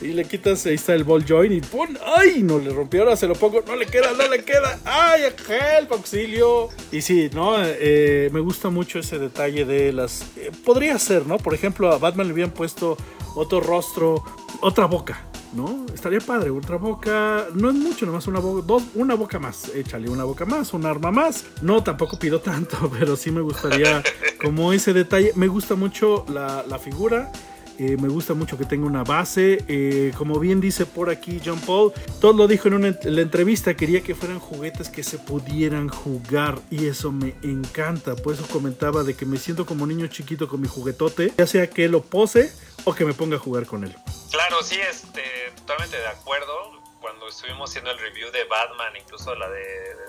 y 0.00 0.08
le 0.08 0.24
quitas, 0.24 0.64
ahí 0.66 0.74
está 0.74 0.94
el 0.94 1.04
ball 1.04 1.24
joint 1.26 1.52
y 1.52 1.60
¡pum! 1.60 1.88
¡Ay! 2.16 2.42
No 2.42 2.58
le 2.58 2.70
rompió, 2.70 3.02
ahora 3.02 3.16
se 3.16 3.26
lo 3.26 3.34
pongo, 3.34 3.62
no 3.66 3.76
le 3.76 3.86
queda, 3.86 4.12
no 4.12 4.28
le 4.28 4.42
queda. 4.44 4.78
¡Ay, 4.84 5.22
help, 5.24 5.92
auxilio! 5.92 6.68
Y 6.90 7.02
sí, 7.02 7.30
¿no? 7.34 7.54
Eh, 7.62 8.30
me 8.32 8.40
gusta 8.40 8.70
mucho 8.70 8.98
ese 8.98 9.18
detalle 9.18 9.64
de 9.64 9.92
las... 9.92 10.22
Eh, 10.36 10.50
podría 10.64 10.98
ser, 10.98 11.26
¿no? 11.26 11.38
Por 11.38 11.54
ejemplo, 11.54 11.92
a 11.92 11.98
Batman 11.98 12.28
le 12.28 12.32
habían 12.32 12.50
puesto 12.50 12.96
otro 13.34 13.60
rostro, 13.60 14.24
otra 14.60 14.86
boca. 14.86 15.26
¿no? 15.52 15.84
Estaría 15.92 16.20
padre, 16.20 16.50
otra 16.50 16.76
boca, 16.76 17.46
no 17.54 17.70
es 17.70 17.74
mucho, 17.74 18.06
nomás 18.06 18.26
una 18.28 18.38
boca, 18.38 18.64
dos, 18.64 18.84
una 18.94 19.14
boca 19.16 19.40
más, 19.40 19.68
échale 19.74 20.08
una 20.08 20.22
boca 20.22 20.44
más, 20.44 20.72
un 20.72 20.86
arma 20.86 21.10
más. 21.10 21.44
No, 21.60 21.82
tampoco 21.82 22.18
pido 22.18 22.40
tanto, 22.40 22.90
pero 22.98 23.16
sí 23.16 23.30
me 23.30 23.40
gustaría 23.40 24.02
como 24.40 24.72
ese 24.72 24.92
detalle. 24.92 25.32
Me 25.34 25.48
gusta 25.48 25.74
mucho 25.74 26.24
la, 26.28 26.64
la 26.66 26.78
figura. 26.78 27.32
Eh, 27.80 27.96
me 27.96 28.08
gusta 28.08 28.34
mucho 28.34 28.58
que 28.58 28.66
tenga 28.66 28.86
una 28.86 29.04
base. 29.04 29.64
Eh, 29.66 30.12
como 30.18 30.38
bien 30.38 30.60
dice 30.60 30.84
por 30.84 31.08
aquí 31.08 31.40
John 31.42 31.58
Paul, 31.60 31.94
todo 32.20 32.34
lo 32.34 32.46
dijo 32.46 32.68
en, 32.68 32.74
una, 32.74 32.94
la 33.04 33.22
entrevista, 33.22 33.74
quería 33.74 34.02
que 34.02 34.14
fueran 34.14 34.38
juguetes 34.38 34.90
que 34.90 35.02
se 35.02 35.16
pudieran 35.16 35.88
jugar 35.88 36.58
y 36.70 36.88
eso 36.88 37.10
me 37.10 37.34
encanta. 37.42 38.16
Por 38.16 38.34
eso 38.34 38.46
comentaba 38.48 39.02
de 39.02 39.16
que 39.16 39.24
me 39.24 39.38
siento 39.38 39.64
como 39.64 39.86
niño 39.86 40.08
chiquito 40.08 40.46
con 40.46 40.60
mi 40.60 40.68
juguetote, 40.68 41.32
ya 41.38 41.46
sea 41.46 41.70
que 41.70 41.88
lo 41.88 42.02
pose 42.02 42.52
o 42.84 42.94
que 42.94 43.06
me 43.06 43.14
ponga 43.14 43.36
a 43.36 43.38
jugar 43.38 43.64
con 43.64 43.84
él. 43.84 43.96
Claro, 44.30 44.62
sí, 44.62 44.76
este, 44.78 45.22
totalmente 45.56 45.96
de 45.96 46.08
acuerdo 46.08 46.52
cuando 47.00 47.28
estuvimos 47.28 47.70
haciendo 47.70 47.92
el 47.92 47.98
review 47.98 48.30
de 48.30 48.44
Batman, 48.44 48.92
incluso 49.02 49.34
la 49.34 49.48
de, 49.48 49.64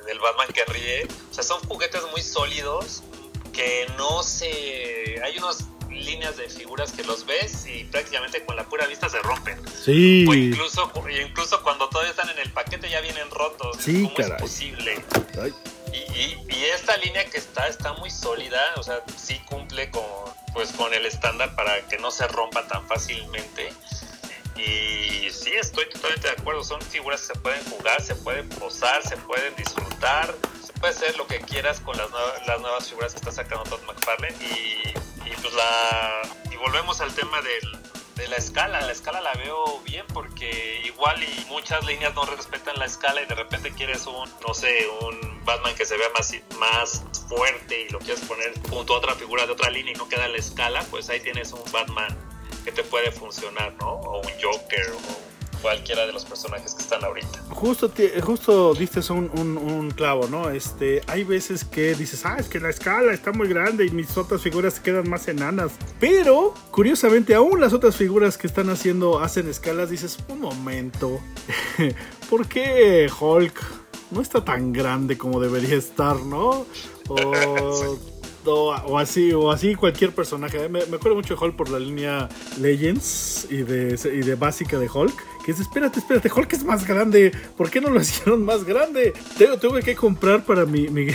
del 0.08 0.20
Batman 0.20 0.50
que 0.54 0.66
ríe, 0.66 1.08
o 1.30 1.34
sea, 1.34 1.42
son 1.42 1.62
juguetes 1.70 2.02
muy 2.12 2.22
sólidos 2.22 3.02
que 3.54 3.88
no 3.98 4.24
se... 4.24 5.22
Hay 5.24 5.38
unos 5.38 5.71
líneas 6.06 6.38
de 6.38 6.50
figuras 6.50 6.92
que 6.92 7.04
los 7.04 7.26
ves 7.26 7.66
y 7.66 7.84
prácticamente 7.86 8.44
con 8.46 8.56
la 8.56 8.68
pura 8.68 8.88
vista 8.88 9.10
se 9.10 9.20
rompen. 9.20 9.60
Sí. 9.84 10.26
O 10.28 10.34
incluso, 10.34 10.92
incluso 11.10 11.62
cuando 11.64 11.90
todavía 11.90 12.12
están 12.12 12.30
en 12.30 12.40
el 12.40 12.52
paquete 12.52 12.90
ya 12.90 13.02
vienen 13.02 13.30
rotos. 13.32 13.78
Sí, 13.80 14.04
¿Cómo 14.04 14.18
es 14.18 14.42
posible? 14.42 15.04
Y, 15.94 16.38
y, 16.54 16.66
esta 16.74 16.96
línea 16.98 17.26
que 17.26 17.38
está 17.38 17.68
está 17.68 17.94
muy 17.94 18.10
sólida, 18.10 18.62
o 18.78 18.84
sea, 18.84 19.04
sí 19.18 19.42
cumple 19.50 19.92
con, 19.92 20.04
pues, 20.54 20.72
con 20.72 20.94
el 20.94 21.06
estándar 21.06 21.54
para 21.56 21.86
que 21.88 21.98
no 21.98 22.12
se 22.12 22.28
rompa 22.30 22.66
tan 22.68 22.88
fácilmente. 22.88 23.74
Y 24.56 25.30
sí, 25.32 25.52
estoy 25.60 25.90
totalmente 25.90 26.28
de 26.28 26.34
acuerdo. 26.34 26.64
Son 26.64 26.82
figuras 26.82 27.22
que 27.22 27.34
se 27.34 27.40
pueden 27.40 27.64
jugar, 27.66 28.02
se 28.02 28.16
pueden 28.16 28.48
posar, 28.50 29.02
se 29.08 29.18
pueden 29.18 29.56
disfrutar. 29.56 30.36
Se 30.66 30.74
puede 30.74 30.94
hacer 30.94 31.18
lo 31.18 31.26
que 31.26 31.40
quieras 31.40 31.80
con 31.80 31.98
las, 31.98 32.10
nuevas, 32.10 32.48
las 32.48 32.62
nuevas 32.62 32.88
figuras 32.88 33.14
que 33.14 33.20
está 33.20 33.32
sacando 33.32 33.64
Todd 33.64 33.82
McFarlane. 33.88 34.36
Y 34.44 34.94
y 35.32 35.42
pues 35.42 35.54
la 35.54 36.22
y 36.52 36.56
volvemos 36.58 37.02
al 37.02 37.14
tema 37.14 37.42
de 37.42 37.60
la 38.28 38.38
escala, 38.38 38.82
la 38.82 38.92
escala 38.92 39.20
la 39.20 39.34
veo 39.34 39.80
bien 39.84 40.06
porque 40.14 40.82
igual 40.86 41.22
y 41.24 41.46
muchas 41.46 41.86
líneas 41.86 42.14
no 42.16 42.26
respetan 42.26 42.78
la 42.78 42.86
escala 42.86 43.22
y 43.22 43.26
de 43.26 43.36
repente 43.36 43.72
quieres 43.72 44.06
un, 44.08 44.30
no 44.48 44.54
sé, 44.54 44.88
un 45.02 45.44
Batman 45.44 45.76
que 45.76 45.86
se 45.86 45.98
vea 45.98 46.08
más, 46.18 46.34
más 46.58 47.04
fuerte 47.28 47.88
y 47.88 47.90
lo 47.90 48.00
quieres 48.00 48.24
poner 48.26 48.54
junto 48.70 48.94
a 48.94 48.98
otra 48.98 49.16
figura 49.16 49.46
de 49.46 49.52
otra 49.54 49.70
línea 49.70 49.94
y 49.94 49.98
no 49.98 50.08
queda 50.08 50.28
la 50.28 50.38
escala, 50.38 50.86
pues 50.92 51.10
ahí 51.10 51.20
tienes 51.20 51.52
un 51.52 51.64
Batman 51.72 52.16
que 52.64 52.72
te 52.72 52.84
puede 52.84 53.12
funcionar, 53.12 53.74
¿no? 53.80 53.90
O 53.90 54.22
un 54.22 54.32
Joker 54.42 54.92
o 54.92 55.41
cualquiera 55.62 56.06
de 56.06 56.14
los 56.14 56.26
personajes 56.26 56.74
que 56.74 56.84
están 56.84 57.04
ahorita. 57.04 57.40
Justo, 57.50 57.92
justo 58.24 58.74
diste 58.74 59.00
un, 59.12 59.30
un, 59.58 59.92
clavo, 59.92 60.28
¿no? 60.28 60.50
Este, 60.50 61.02
hay 61.08 61.24
veces 61.24 61.64
que 61.64 61.96
dices, 61.96 62.26
ah, 62.26 62.38
es 62.40 62.48
que 62.48 62.60
la 62.60 62.70
escala 62.70 63.14
está 63.14 63.32
muy 63.32 63.48
grande 63.48 63.86
y 63.86 63.92
mis 63.92 64.18
otras 64.18 64.42
figuras 64.42 64.80
quedan 64.80 65.10
más 65.10 65.28
enanas. 65.28 65.74
Pero, 66.00 66.54
curiosamente, 66.72 67.36
aún 67.36 67.60
las 67.60 67.74
otras 67.74 67.96
figuras 67.96 68.38
que 68.38 68.48
están 68.48 68.70
haciendo 68.70 69.20
hacen 69.20 69.48
escalas, 69.50 69.90
dices, 69.90 70.18
un 70.30 70.42
momento, 70.42 71.20
¿por 72.30 72.48
qué 72.48 73.10
Hulk 73.20 73.82
no 74.12 74.22
está 74.22 74.44
tan 74.44 74.74
grande 74.74 75.18
como 75.18 75.40
debería 75.40 75.76
estar, 75.76 76.18
¿no? 76.18 76.66
O, 77.08 77.98
o, 78.46 78.98
así, 78.98 79.34
o 79.34 79.52
así 79.52 79.76
cualquier 79.76 80.14
personaje. 80.14 80.68
Me, 80.70 80.82
acuerdo 80.82 81.16
mucho 81.16 81.36
de 81.36 81.44
Hulk 81.44 81.56
por 81.56 81.70
la 81.70 81.80
línea 81.80 82.30
Legends 82.60 83.48
y 83.50 83.58
de, 83.58 84.00
y 84.14 84.20
de 84.20 84.36
básica 84.36 84.80
de 84.80 84.90
Hulk. 84.90 85.31
Que 85.46 85.52
es, 85.52 85.60
espérate, 85.60 86.00
espérate, 86.00 86.32
Hulk 86.32 86.54
es 86.54 86.64
más 86.64 86.88
grande. 86.88 87.32
¿Por 87.58 87.70
qué 87.70 87.82
no 87.82 87.90
lo 87.90 88.02
hicieron 88.02 88.44
más 88.44 88.64
grande? 88.64 89.14
Tengo, 89.38 89.58
tuve 89.58 89.82
que 89.82 89.96
comprar 89.96 90.44
para 90.44 90.66
mi, 90.66 90.88
mi 90.90 91.08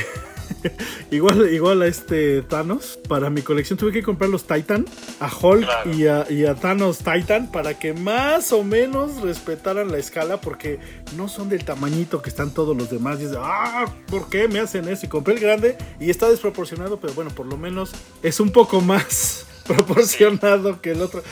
igual, 1.11 1.53
igual 1.53 1.83
a 1.83 1.87
este 1.87 2.43
Thanos. 2.43 2.99
Para 3.09 3.31
mi 3.31 3.43
colección 3.43 3.79
tuve 3.79 3.93
que 3.93 4.03
comprar 4.03 4.31
los 4.31 4.45
Titan, 4.47 4.87
a 5.21 5.31
Hulk 5.31 5.69
y, 5.95 6.07
a, 6.07 6.55
Thanos 6.55 6.99
Titan 6.99 7.51
para 7.51 7.79
que 7.79 7.93
más 7.93 8.53
o 8.53 8.63
menos 8.63 9.21
respetaran 9.21 9.91
la 9.91 9.99
escala 9.99 10.41
porque 10.41 10.79
no 11.17 11.29
son 11.29 11.49
del 11.49 11.65
tamañito 11.65 12.23
que 12.23 12.31
están 12.31 12.53
todos 12.53 12.77
los 12.77 12.91
demás. 12.91 13.21
Y 13.21 13.25
es, 13.25 13.33
ah, 13.37 13.87
¿por 14.07 14.29
qué 14.29 14.49
me 14.49 14.61
hacen 14.61 14.89
eso? 14.89 15.07
Y 15.07 15.09
compré 15.09 15.35
el 15.35 15.41
grande 15.41 15.77
y 16.01 16.11
está 16.11 16.29
desproporcionado, 16.29 16.99
pero 16.99 17.15
bueno, 17.15 17.31
por 17.31 17.47
lo 17.47 17.57
menos 17.57 17.93
es 18.23 18.41
un 18.41 18.51
poco 18.51 18.81
más 18.81 19.47
proporcionado 19.67 20.81
que 20.81 20.93
el 20.93 21.03
otro. 21.03 21.23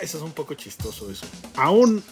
Eso 0.00 0.16
es 0.18 0.22
un 0.22 0.32
poco 0.32 0.54
chistoso 0.54 1.10
eso. 1.10 1.26
Aún 1.56 2.02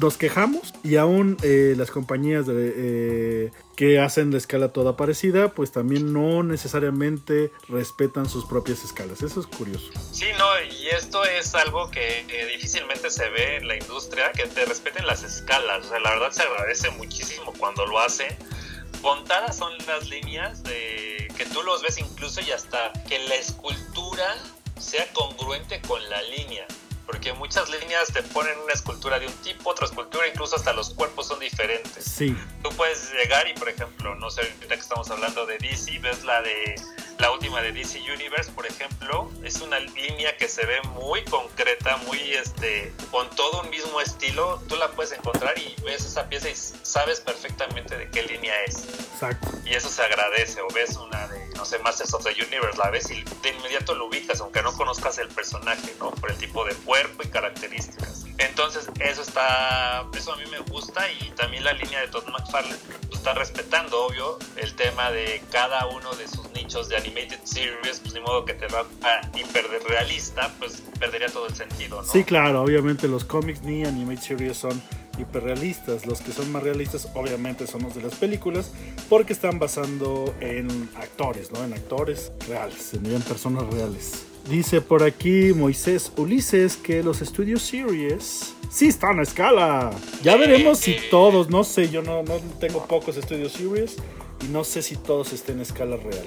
nos 0.00 0.16
quejamos 0.16 0.74
y 0.82 0.96
aún 0.96 1.36
eh, 1.42 1.74
las 1.76 1.90
compañías 1.90 2.46
de, 2.46 2.72
eh, 2.76 3.52
que 3.76 3.98
hacen 3.98 4.30
la 4.30 4.38
escala 4.38 4.72
toda 4.72 4.96
parecida, 4.96 5.52
pues 5.52 5.72
también 5.72 6.12
no 6.12 6.42
necesariamente 6.42 7.52
respetan 7.68 8.28
sus 8.28 8.44
propias 8.46 8.84
escalas. 8.84 9.22
Eso 9.22 9.40
es 9.40 9.46
curioso. 9.46 9.90
Sí, 10.12 10.26
no, 10.38 10.62
y 10.62 10.88
esto 10.88 11.24
es 11.24 11.54
algo 11.54 11.90
que, 11.90 12.24
difícilmente 12.52 13.10
se 13.10 13.28
ve 13.30 13.56
en 13.56 13.68
la 13.68 13.76
industria, 13.76 14.32
que 14.32 14.46
te 14.46 14.64
respeten 14.64 15.06
las 15.06 15.22
escalas. 15.22 15.86
O 15.86 15.88
sea, 15.88 16.00
la 16.00 16.10
verdad 16.10 16.32
se 16.32 16.42
agradece 16.42 16.90
muchísimo 16.90 17.52
cuando 17.58 17.86
lo 17.86 17.98
hacen. 17.98 18.36
Contadas 19.02 19.56
son 19.56 19.72
las 19.86 20.08
líneas 20.08 20.62
de 20.62 21.28
que 21.36 21.46
tú 21.46 21.62
los 21.62 21.82
ves 21.82 21.98
incluso 21.98 22.40
y 22.40 22.50
hasta 22.50 22.92
que 23.08 23.18
la 23.28 23.36
escultura 23.36 24.36
sea 24.78 25.06
congruente 25.12 25.80
con 25.82 26.02
la 26.10 26.22
línea 26.22 26.66
porque 27.06 27.32
muchas 27.32 27.70
líneas 27.70 28.12
te 28.12 28.22
ponen 28.22 28.58
una 28.58 28.72
escultura 28.72 29.18
de 29.18 29.26
un 29.26 29.32
tipo, 29.34 29.70
otra 29.70 29.86
escultura, 29.86 30.26
incluso 30.26 30.56
hasta 30.56 30.72
los 30.72 30.90
cuerpos 30.90 31.28
son 31.28 31.38
diferentes. 31.38 32.04
Sí. 32.04 32.36
Tú 32.62 32.70
puedes 32.70 33.12
llegar 33.12 33.48
y, 33.48 33.54
por 33.54 33.68
ejemplo, 33.68 34.14
no 34.16 34.28
sé, 34.28 34.42
ahorita 34.42 34.74
que 34.74 34.80
estamos 34.80 35.10
hablando 35.10 35.46
de 35.46 35.56
DC, 35.58 35.98
ves 36.00 36.24
la 36.24 36.42
de 36.42 36.74
la 37.18 37.30
última 37.30 37.62
de 37.62 37.72
DC 37.72 38.00
Universe, 38.00 38.52
por 38.52 38.66
ejemplo, 38.66 39.30
es 39.42 39.60
una 39.60 39.78
línea 39.80 40.36
que 40.36 40.48
se 40.48 40.64
ve 40.66 40.80
muy 40.94 41.22
concreta, 41.24 41.96
muy 42.06 42.18
este, 42.34 42.92
con 43.10 43.28
todo 43.30 43.62
un 43.62 43.70
mismo 43.70 44.00
estilo. 44.00 44.60
Tú 44.68 44.76
la 44.76 44.88
puedes 44.90 45.12
encontrar 45.12 45.56
y 45.58 45.74
ves 45.82 46.04
esa 46.04 46.28
pieza 46.28 46.50
y 46.50 46.54
sabes 46.54 47.20
perfectamente 47.20 47.96
de 47.96 48.10
qué 48.10 48.22
línea 48.22 48.54
es. 48.64 48.84
Exacto. 49.14 49.48
Y 49.64 49.74
eso 49.74 49.88
se 49.88 50.02
agradece. 50.02 50.60
O 50.60 50.68
ves 50.74 50.96
una 50.96 51.26
de, 51.28 51.48
no 51.56 51.64
sé, 51.64 51.78
Masters 51.78 52.12
of 52.14 52.24
the 52.24 52.32
Universe, 52.32 52.78
la 52.78 52.90
ves 52.90 53.10
y 53.10 53.22
de 53.22 53.48
inmediato 53.50 53.94
lo 53.94 54.06
ubicas, 54.06 54.40
aunque 54.40 54.62
no 54.62 54.72
conozcas 54.76 55.18
el 55.18 55.28
personaje, 55.28 55.94
¿no? 55.98 56.10
Por 56.10 56.30
el 56.30 56.36
tipo 56.36 56.64
de 56.64 56.74
cuerpo 56.74 57.22
y 57.22 57.28
características. 57.28 58.26
Entonces, 58.38 58.88
eso 59.00 59.22
está, 59.22 60.06
eso 60.14 60.32
a 60.32 60.36
mí 60.36 60.44
me 60.50 60.58
gusta 60.58 61.10
y 61.10 61.30
también 61.30 61.64
la 61.64 61.72
línea 61.72 62.00
de 62.00 62.08
Todd 62.08 62.26
McFarlane 62.26 62.76
pues, 63.08 63.18
está 63.18 63.32
respetando, 63.32 64.04
obvio, 64.04 64.38
el 64.56 64.74
tema 64.74 65.10
de 65.10 65.42
cada 65.50 65.86
uno 65.86 66.14
de 66.16 66.28
sus 66.28 66.50
nichos 66.76 66.88
de 66.88 66.96
animated 66.96 67.38
series, 67.44 68.00
pues 68.00 68.14
ni 68.14 68.20
modo 68.20 68.44
que 68.44 68.54
te 68.54 68.66
va 68.68 68.84
a 69.02 69.38
hiperrealista, 69.38 70.52
pues 70.58 70.82
perdería 70.98 71.28
todo 71.28 71.46
el 71.46 71.54
sentido, 71.54 72.02
¿no? 72.02 72.08
Sí, 72.08 72.24
claro, 72.24 72.62
obviamente 72.62 73.08
los 73.08 73.24
cómics 73.24 73.62
ni 73.62 73.84
animated 73.84 74.22
series 74.22 74.56
son 74.56 74.82
hiperrealistas. 75.18 76.06
Los 76.06 76.20
que 76.20 76.32
son 76.32 76.50
más 76.52 76.62
realistas, 76.62 77.08
obviamente, 77.14 77.66
son 77.66 77.82
los 77.82 77.94
de 77.94 78.02
las 78.02 78.14
películas, 78.14 78.72
porque 79.08 79.32
están 79.32 79.58
basando 79.58 80.34
en 80.40 80.90
actores, 80.96 81.50
¿no? 81.50 81.64
En 81.64 81.72
actores 81.72 82.32
reales, 82.48 82.94
en 82.94 83.22
personas 83.22 83.64
reales. 83.72 84.26
Dice 84.48 84.80
por 84.80 85.02
aquí 85.02 85.52
Moisés 85.52 86.12
Ulises 86.16 86.76
que 86.76 87.02
los 87.02 87.20
estudios 87.20 87.62
Series 87.62 88.54
sí 88.70 88.86
están 88.86 89.18
a 89.18 89.22
escala. 89.22 89.90
Ya 90.22 90.36
veremos 90.36 90.78
si 90.78 90.96
todos, 91.10 91.50
no 91.50 91.64
sé, 91.64 91.88
yo 91.88 92.02
no, 92.02 92.22
no 92.22 92.38
tengo 92.60 92.86
pocos 92.86 93.16
estudios 93.16 93.52
Series 93.52 93.96
y 94.44 94.48
no 94.48 94.62
sé 94.62 94.82
si 94.82 94.94
todos 94.96 95.32
estén 95.32 95.58
a 95.58 95.62
escala 95.62 95.96
real. 95.96 96.26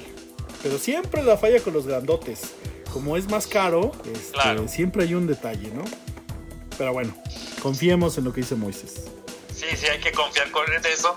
Pero 0.62 0.78
siempre 0.78 1.24
la 1.24 1.38
falla 1.38 1.60
con 1.62 1.74
los 1.74 1.88
grandotes. 1.88 2.54
Como 2.91 3.17
es 3.17 3.30
más 3.30 3.45
caro, 3.45 3.91
este, 4.13 4.67
siempre 4.67 5.04
hay 5.04 5.13
un 5.13 5.28
detalle, 5.28 5.69
¿no? 5.72 5.84
Pero 6.78 6.93
bueno, 6.93 7.15
confiemos 7.62 8.17
en 8.17 8.24
lo 8.24 8.34
que 8.34 8.41
dice 8.41 8.56
Moisés. 8.56 9.06
Sí, 9.54 9.67
sí, 9.76 9.86
hay 9.88 10.00
que 10.00 10.12
confiar 10.12 10.50
con 10.52 10.65
eso. 10.74 11.15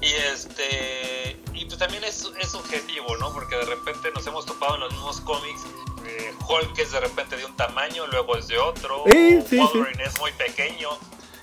Y 0.00 0.12
este 0.32 1.38
y 1.54 1.64
pues 1.66 1.78
también 1.78 2.02
es, 2.02 2.28
es 2.40 2.50
subjetivo, 2.50 3.16
¿no? 3.18 3.32
Porque 3.32 3.56
de 3.56 3.66
repente 3.66 4.10
nos 4.14 4.26
hemos 4.26 4.46
topado 4.46 4.74
en 4.74 4.80
los 4.80 4.92
mismos 4.92 5.20
cómics 5.20 5.60
eh, 6.06 6.34
Hulk 6.48 6.78
es 6.78 6.92
de 6.92 7.00
repente 7.00 7.36
de 7.36 7.44
un 7.44 7.56
tamaño, 7.56 8.06
luego 8.08 8.36
es 8.36 8.48
de 8.48 8.58
otro. 8.58 9.04
Wolverine 9.04 10.04
es 10.04 10.18
muy 10.20 10.32
pequeño 10.32 10.90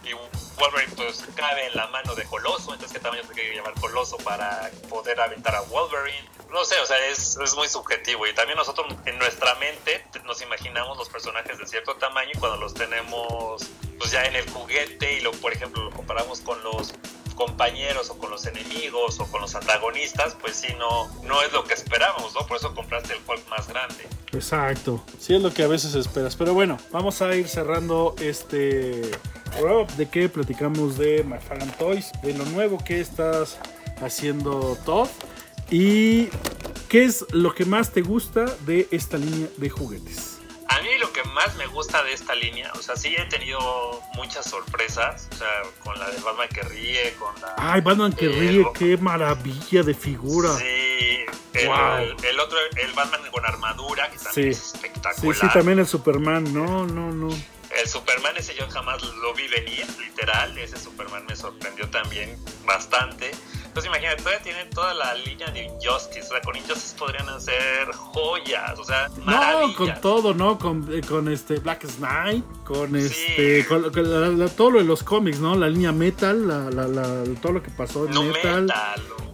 y 0.03 0.13
Wolverine 0.59 0.93
pues 0.95 1.23
cabe 1.35 1.67
en 1.67 1.75
la 1.75 1.87
mano 1.87 2.13
de 2.15 2.25
Coloso, 2.25 2.73
entonces 2.73 2.91
qué 2.91 2.99
tamaño 2.99 3.23
se 3.23 3.33
quiere 3.33 3.55
llamar 3.55 3.73
Coloso 3.75 4.17
para 4.17 4.69
poder 4.89 5.19
aventar 5.19 5.55
a 5.55 5.61
Wolverine. 5.61 6.27
No 6.51 6.65
sé, 6.65 6.79
o 6.79 6.85
sea, 6.85 6.97
es, 7.07 7.37
es, 7.37 7.55
muy 7.55 7.69
subjetivo 7.69 8.27
y 8.27 8.33
también 8.33 8.57
nosotros 8.57 8.87
en 9.05 9.17
nuestra 9.19 9.55
mente 9.55 10.03
nos 10.25 10.41
imaginamos 10.41 10.97
los 10.97 11.07
personajes 11.07 11.57
de 11.57 11.67
cierto 11.67 11.95
tamaño 11.95 12.31
y 12.33 12.37
cuando 12.37 12.57
los 12.57 12.73
tenemos 12.73 13.63
pues 13.97 14.11
ya 14.11 14.23
en 14.25 14.35
el 14.35 14.49
juguete 14.49 15.13
y 15.13 15.19
lo 15.21 15.31
por 15.31 15.53
ejemplo 15.53 15.83
lo 15.83 15.91
comparamos 15.91 16.39
con 16.41 16.61
los 16.63 16.93
compañeros 17.39 18.10
o 18.10 18.17
con 18.17 18.30
los 18.32 18.45
enemigos 18.45 19.17
o 19.21 19.25
con 19.32 19.39
los 19.39 19.56
antagonistas, 19.56 20.36
pues 20.41 20.58
sí, 20.58 20.67
no, 20.78 21.08
no 21.23 21.41
es 21.41 21.54
lo 21.54 21.63
que 21.63 21.73
esperábamos, 21.73 22.36
¿no? 22.36 22.45
Por 22.45 22.58
eso 22.58 22.75
compraste 22.75 23.13
el 23.13 23.19
Hulk 23.25 23.47
más 23.47 23.65
grande. 23.69 24.06
Exacto, 24.34 25.02
sí 25.17 25.36
es 25.36 25.41
lo 25.41 25.54
que 25.54 25.63
a 25.63 25.67
veces 25.67 25.95
esperas. 25.95 26.36
Pero 26.36 26.54
bueno, 26.54 26.78
vamos 26.91 27.21
a 27.21 27.34
ir 27.34 27.47
cerrando 27.47 28.13
este 28.19 29.10
de 29.97 30.10
que 30.10 30.28
platicamos 30.28 30.97
de 30.97 31.23
McFarlane 31.23 31.71
Toys, 31.80 32.12
de 32.21 32.34
lo 32.34 32.43
nuevo 32.45 32.78
que 32.78 32.99
estás 32.99 33.58
haciendo 34.02 34.78
Todd 34.86 35.08
y 35.71 36.28
qué 36.89 37.06
es 37.06 37.25
lo 37.32 37.54
que 37.56 37.63
más 37.63 37.91
te 37.91 38.02
gusta 38.02 38.45
de 38.65 38.89
esta 38.91 39.17
línea 39.17 39.47
de 39.56 39.69
juguetes. 39.69 40.28
A 40.79 40.81
mí 40.81 40.97
lo 40.97 41.11
que 41.11 41.21
más 41.25 41.57
me 41.57 41.67
gusta 41.67 42.01
de 42.03 42.13
esta 42.13 42.33
línea, 42.35 42.71
o 42.73 42.81
sea, 42.81 42.95
sí 42.95 43.13
he 43.17 43.25
tenido 43.25 43.59
muchas 44.15 44.49
sorpresas, 44.49 45.27
o 45.33 45.35
sea, 45.35 45.47
con 45.83 45.99
la 45.99 46.09
de 46.09 46.21
Batman 46.21 46.47
que 46.47 46.61
ríe, 46.61 47.13
con 47.19 47.35
la... 47.41 47.53
Ay, 47.57 47.81
Batman 47.81 48.13
que 48.13 48.29
ríe, 48.29 48.65
qué 48.77 48.95
maravilla 48.95 49.83
de 49.83 49.93
figura. 49.93 50.55
Sí, 50.55 51.25
el, 51.53 52.39
otro, 52.39 52.57
el 52.77 52.93
Batman 52.93 53.19
con 53.29 53.45
armadura, 53.45 54.09
que 54.09 54.19
también 54.19 54.49
es 54.51 54.73
espectacular. 54.73 55.35
Sí, 55.35 55.41
sí, 55.41 55.53
también 55.53 55.79
el 55.79 55.87
Superman, 55.87 56.53
no, 56.53 56.87
no, 56.87 57.11
no. 57.11 57.27
El 57.77 57.88
Superman 57.88 58.36
ese 58.38 58.55
yo 58.55 58.67
jamás 58.69 59.01
lo 59.03 59.34
vi 59.34 59.47
venir, 59.47 59.86
literal, 59.99 60.58
ese 60.58 60.77
Superman 60.77 61.25
me 61.27 61.36
sorprendió 61.36 61.88
también 61.89 62.38
bastante. 62.65 63.32
Entonces 63.65 63.86
imagínate, 63.86 64.23
todavía 64.23 64.41
tienen 64.41 64.69
toda 64.71 64.93
la 64.95 65.13
línea 65.13 65.51
de 65.51 65.65
Injustice, 65.65 66.21
o 66.21 66.29
sea, 66.29 66.41
con 66.41 66.55
Injustice 66.55 66.95
podrían 66.97 67.29
hacer 67.29 67.91
joyas, 67.93 68.79
o 68.79 68.84
sea, 68.84 69.10
No, 69.23 69.73
con 69.75 70.01
todo, 70.01 70.34
¿no? 70.34 70.58
Con, 70.58 70.89
eh, 70.91 71.01
con 71.08 71.32
este 71.32 71.60
Black 71.60 71.86
Knight, 71.97 72.43
con 72.65 72.95
este, 72.95 73.65
con, 73.67 73.91
todo 74.55 74.71
lo 74.71 74.79
de 74.79 74.86
los 74.86 75.03
cómics, 75.03 75.39
¿no? 75.39 75.55
La 75.55 75.69
línea 75.69 75.91
Metal, 75.91 76.47
la, 76.47 76.69
la, 76.71 77.23
todo 77.41 77.53
lo 77.53 77.63
que 77.63 77.69
pasó 77.69 78.08
en 78.08 78.32
Metal. 78.32 78.73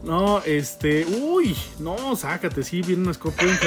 No, 0.05 0.41
este, 0.43 1.05
uy, 1.05 1.55
no, 1.79 2.15
sácate, 2.15 2.63
sí, 2.63 2.81
vienen 2.85 3.07
unas, 3.07 3.19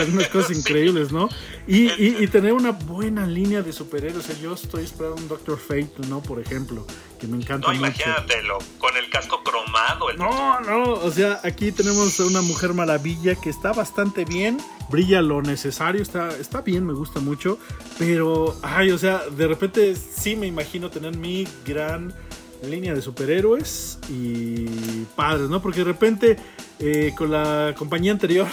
unas 0.08 0.28
cosas 0.28 0.56
increíbles, 0.56 1.12
¿no? 1.12 1.28
Y, 1.66 1.90
y, 2.22 2.26
tener 2.28 2.52
una 2.52 2.70
buena 2.70 3.26
línea 3.26 3.62
de 3.62 3.72
superhéroes, 3.72 4.24
o 4.24 4.26
sea, 4.32 4.40
yo 4.40 4.54
estoy 4.54 4.84
esperando 4.84 5.20
un 5.20 5.28
Doctor 5.28 5.58
Fate, 5.58 6.06
¿no? 6.08 6.22
Por 6.22 6.40
ejemplo 6.40 6.86
que 7.18 7.26
me 7.26 7.36
encanta 7.36 7.68
no, 7.68 7.74
imagínatelo, 7.74 8.58
con 8.78 8.96
el 8.96 9.10
casco 9.10 9.42
cromado. 9.42 10.10
El 10.10 10.18
no, 10.18 10.60
no, 10.60 10.92
o 10.92 11.10
sea, 11.10 11.40
aquí 11.42 11.72
tenemos 11.72 12.18
una 12.20 12.42
mujer 12.42 12.74
maravilla 12.74 13.34
que 13.34 13.50
está 13.50 13.72
bastante 13.72 14.24
bien, 14.24 14.58
brilla 14.88 15.20
lo 15.20 15.42
necesario, 15.42 16.00
está, 16.00 16.28
está 16.38 16.60
bien, 16.62 16.86
me 16.86 16.92
gusta 16.92 17.20
mucho, 17.20 17.58
pero, 17.98 18.56
ay, 18.62 18.92
o 18.92 18.98
sea, 18.98 19.22
de 19.28 19.48
repente 19.48 19.96
sí 19.96 20.36
me 20.36 20.46
imagino 20.46 20.90
tener 20.90 21.16
mi 21.16 21.46
gran 21.66 22.14
línea 22.62 22.94
de 22.94 23.02
superhéroes 23.02 23.98
y 24.08 25.04
padres, 25.16 25.48
¿no? 25.48 25.62
Porque 25.62 25.80
de 25.80 25.84
repente 25.84 26.36
eh, 26.80 27.12
con 27.16 27.30
la 27.30 27.74
compañía 27.76 28.12
anterior 28.12 28.48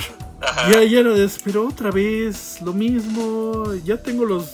ya, 0.70 0.84
ya 0.84 1.00
era 1.00 1.12
de, 1.12 1.30
pero 1.44 1.68
otra 1.68 1.92
vez 1.92 2.62
lo 2.62 2.74
mismo, 2.74 3.74
ya 3.84 4.02
tengo 4.02 4.26
los 4.26 4.50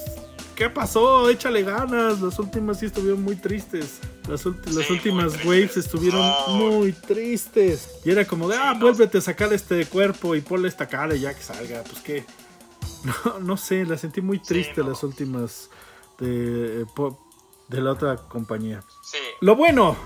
¿qué 0.62 0.70
pasó? 0.70 1.28
Échale 1.28 1.64
ganas. 1.64 2.22
Las 2.22 2.38
últimas 2.38 2.80
sí 2.80 2.86
estuvieron 2.86 3.24
muy 3.24 3.36
tristes. 3.36 4.00
Las, 4.28 4.46
últimas 4.46 5.44
waves 5.44 5.76
estuvieron 5.76 6.24
muy 6.50 6.94
tristes. 6.94 7.90
Y 8.06 8.12
era 8.12 8.26
como 8.26 8.48
de, 8.48 8.58
ah, 8.58 8.78
vuélvete 8.80 9.18
a 9.18 9.22
sacar 9.22 9.52
este 9.54 9.88
cuerpo 9.88 10.36
y 10.36 10.42
ponle 10.42 10.68
esta 10.68 10.88
cara 10.88 11.16
y 11.16 11.22
ya 11.22 11.34
que 11.34 11.42
salga. 11.42 11.84
Pues 11.84 12.02
que. 12.02 12.26
No, 13.04 13.40
no 13.40 13.58
sé, 13.58 13.84
la 13.84 13.98
sentí 13.98 14.22
muy 14.22 14.38
triste 14.38 14.84
las 14.84 15.02
últimas 15.02 15.72
de, 16.20 16.86
de 17.68 17.82
la 17.82 17.92
otra 17.94 18.16
compañía. 18.16 18.84
Sí. 19.02 19.18
Lo 19.42 19.56
bueno. 19.56 19.98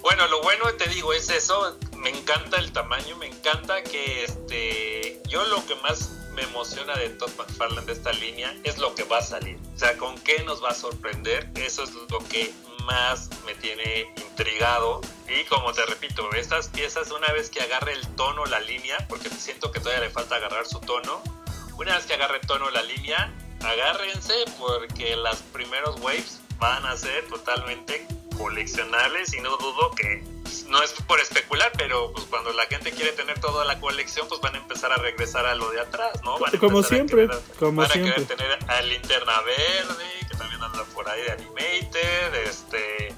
Bueno, 0.00 0.26
lo 0.28 0.40
bueno 0.40 0.64
te 0.78 0.88
digo 0.88 1.12
es 1.12 1.28
eso. 1.28 1.76
Me 1.98 2.08
encanta 2.08 2.56
el 2.56 2.72
tamaño, 2.72 3.18
me 3.18 3.26
encanta 3.26 3.82
que 3.82 4.24
este. 4.24 5.20
Yo 5.28 5.44
lo 5.48 5.66
que 5.66 5.74
más 5.74 6.10
me 6.32 6.40
emociona 6.44 6.96
de 6.96 7.10
Todd 7.10 7.30
McFarlane 7.36 7.84
de 7.84 7.92
esta 7.92 8.12
línea 8.14 8.56
es 8.64 8.78
lo 8.78 8.94
que 8.94 9.02
va 9.02 9.18
a 9.18 9.22
salir. 9.22 9.58
O 9.74 9.78
sea, 9.78 9.98
con 9.98 10.18
qué 10.20 10.42
nos 10.44 10.64
va 10.64 10.70
a 10.70 10.74
sorprender. 10.74 11.50
Eso 11.56 11.82
es 11.82 11.90
lo 12.10 12.18
que 12.30 12.50
más 12.86 13.28
me 13.44 13.54
tiene 13.56 14.10
intrigado. 14.16 15.02
Y 15.28 15.44
como 15.44 15.70
te 15.74 15.84
repito, 15.84 16.26
estas 16.32 16.68
piezas, 16.68 17.10
una 17.10 17.30
vez 17.34 17.50
que 17.50 17.60
agarre 17.60 17.92
el 17.92 18.08
tono, 18.16 18.46
la 18.46 18.60
línea, 18.60 18.96
porque 19.06 19.28
siento 19.28 19.70
que 19.70 19.80
todavía 19.80 20.04
le 20.04 20.10
falta 20.10 20.36
agarrar 20.36 20.66
su 20.66 20.80
tono, 20.80 21.22
una 21.76 21.94
vez 21.94 22.06
que 22.06 22.14
agarre 22.14 22.40
tono 22.40 22.70
la 22.70 22.82
línea, 22.82 23.34
agárrense 23.62 24.46
porque 24.58 25.14
las 25.14 25.42
primeros 25.42 26.00
waves 26.00 26.40
van 26.58 26.86
a 26.86 26.96
ser 26.96 27.28
totalmente 27.28 28.06
coleccionables 28.38 29.34
y 29.34 29.40
no 29.40 29.56
dudo 29.56 29.90
que 29.90 30.22
no 30.68 30.82
es 30.82 30.92
por 31.06 31.20
especular, 31.20 31.70
pero 31.76 32.12
pues 32.12 32.24
cuando 32.26 32.52
la 32.52 32.64
gente 32.66 32.92
quiere 32.92 33.12
tener 33.12 33.38
toda 33.40 33.64
la 33.64 33.80
colección, 33.80 34.28
pues 34.28 34.40
van 34.40 34.54
a 34.54 34.58
empezar 34.58 34.92
a 34.92 34.96
regresar 34.96 35.46
a 35.46 35.54
lo 35.54 35.70
de 35.70 35.80
atrás, 35.80 36.20
¿no? 36.24 36.38
como 36.58 36.82
siempre, 36.82 37.28
como 37.58 37.82
van 37.82 37.90
a 37.90 37.94
querer 37.94 38.24
tener 38.24 38.58
a 38.68 38.82
Linterna 38.82 39.40
Verde, 39.42 40.04
que 40.30 40.36
también 40.36 40.62
anda 40.62 40.84
por 40.94 41.08
ahí 41.08 41.22
de 41.22 41.32
Animated, 41.32 42.34
este 42.46 43.14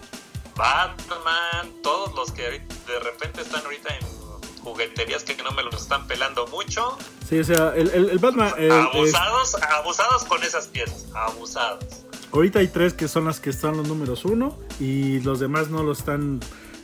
Batman, 0.56 1.72
todos 1.82 2.14
los 2.14 2.32
que 2.32 2.42
de 2.42 2.98
repente 3.00 3.42
están 3.42 3.64
ahorita 3.64 3.94
en 3.96 4.60
jugueterías 4.62 5.24
que 5.24 5.34
no 5.42 5.52
me 5.52 5.62
los 5.62 5.74
están 5.74 6.06
pelando 6.06 6.46
mucho. 6.48 6.98
Sí, 7.28 7.38
o 7.38 7.44
sea, 7.44 7.72
el, 7.76 7.88
el, 7.90 8.18
Batman... 8.18 8.52
abusados, 8.70 9.54
abusados 9.62 10.24
con 10.24 10.42
esas 10.42 10.66
piezas, 10.66 11.06
abusados. 11.14 11.99
Ahorita 12.32 12.60
hay 12.60 12.68
tres 12.68 12.94
que 12.94 13.08
son 13.08 13.24
las 13.24 13.40
que 13.40 13.50
están 13.50 13.76
los 13.76 13.88
números 13.88 14.24
uno 14.24 14.56
y 14.78 15.20
los 15.20 15.40
demás 15.40 15.68
no 15.68 15.82
lo 15.82 15.92
están 15.92 16.40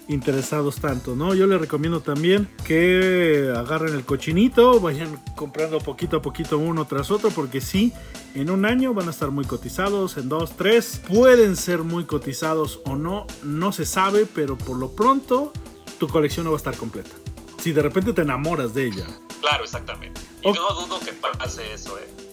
interesados 0.09 0.77
tanto, 0.77 1.17
¿no? 1.17 1.35
Yo 1.35 1.47
les 1.47 1.61
recomiendo 1.61 2.01
también 2.01 2.49
que 2.65 3.53
agarren 3.57 3.95
el 3.95 4.05
cochinito, 4.05 4.81
vayan 4.81 5.21
comprando 5.35 5.79
poquito 5.79 6.19
a 6.19 6.23
poquito 6.23 6.59
uno 6.59 6.87
tras 6.87 7.11
otro, 7.11 7.31
porque 7.31 7.61
sí, 7.61 7.93
en 8.35 8.51
un 8.51 8.65
año 8.65 8.95
van 8.95 9.09
a 9.09 9.11
estar 9.11 9.31
muy 9.31 9.45
cotizados, 9.45 10.17
en 10.17 10.29
dos, 10.29 10.57
tres, 10.57 11.01
pueden 11.09 11.57
ser 11.57 11.83
muy 11.83 12.05
cotizados 12.05 12.81
o 12.85 12.97
no, 12.97 13.27
no 13.43 13.73
se 13.73 13.85
sabe, 13.85 14.27
pero 14.27 14.57
por 14.57 14.77
lo 14.77 14.91
pronto 14.93 15.53
tu 15.99 16.09
colección 16.09 16.45
no 16.45 16.53
va 16.53 16.57
a 16.57 16.59
estar 16.59 16.77
completa. 16.77 17.11
Si 17.59 17.73
de 17.73 17.83
repente 17.83 18.13
te 18.13 18.23
enamoras 18.23 18.75
de 18.75 18.87
ella. 18.87 19.07
Claro, 19.41 19.65
exactamente. 19.65 20.21
Y 20.43 20.53
no 20.53 20.75
dudo 20.75 21.01
que 21.01 21.13
pase 21.13 21.73
eso, 21.73 21.99
eh. 21.99 22.26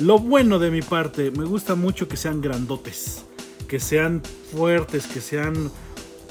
Lo 0.00 0.18
bueno 0.18 0.58
de 0.58 0.70
mi 0.70 0.80
parte, 0.80 1.30
me 1.30 1.44
gusta 1.44 1.74
mucho 1.74 2.08
que 2.08 2.16
sean 2.16 2.40
grandotes, 2.40 3.26
que 3.68 3.78
sean 3.78 4.22
fuertes, 4.50 5.06
que 5.06 5.20
sean 5.20 5.70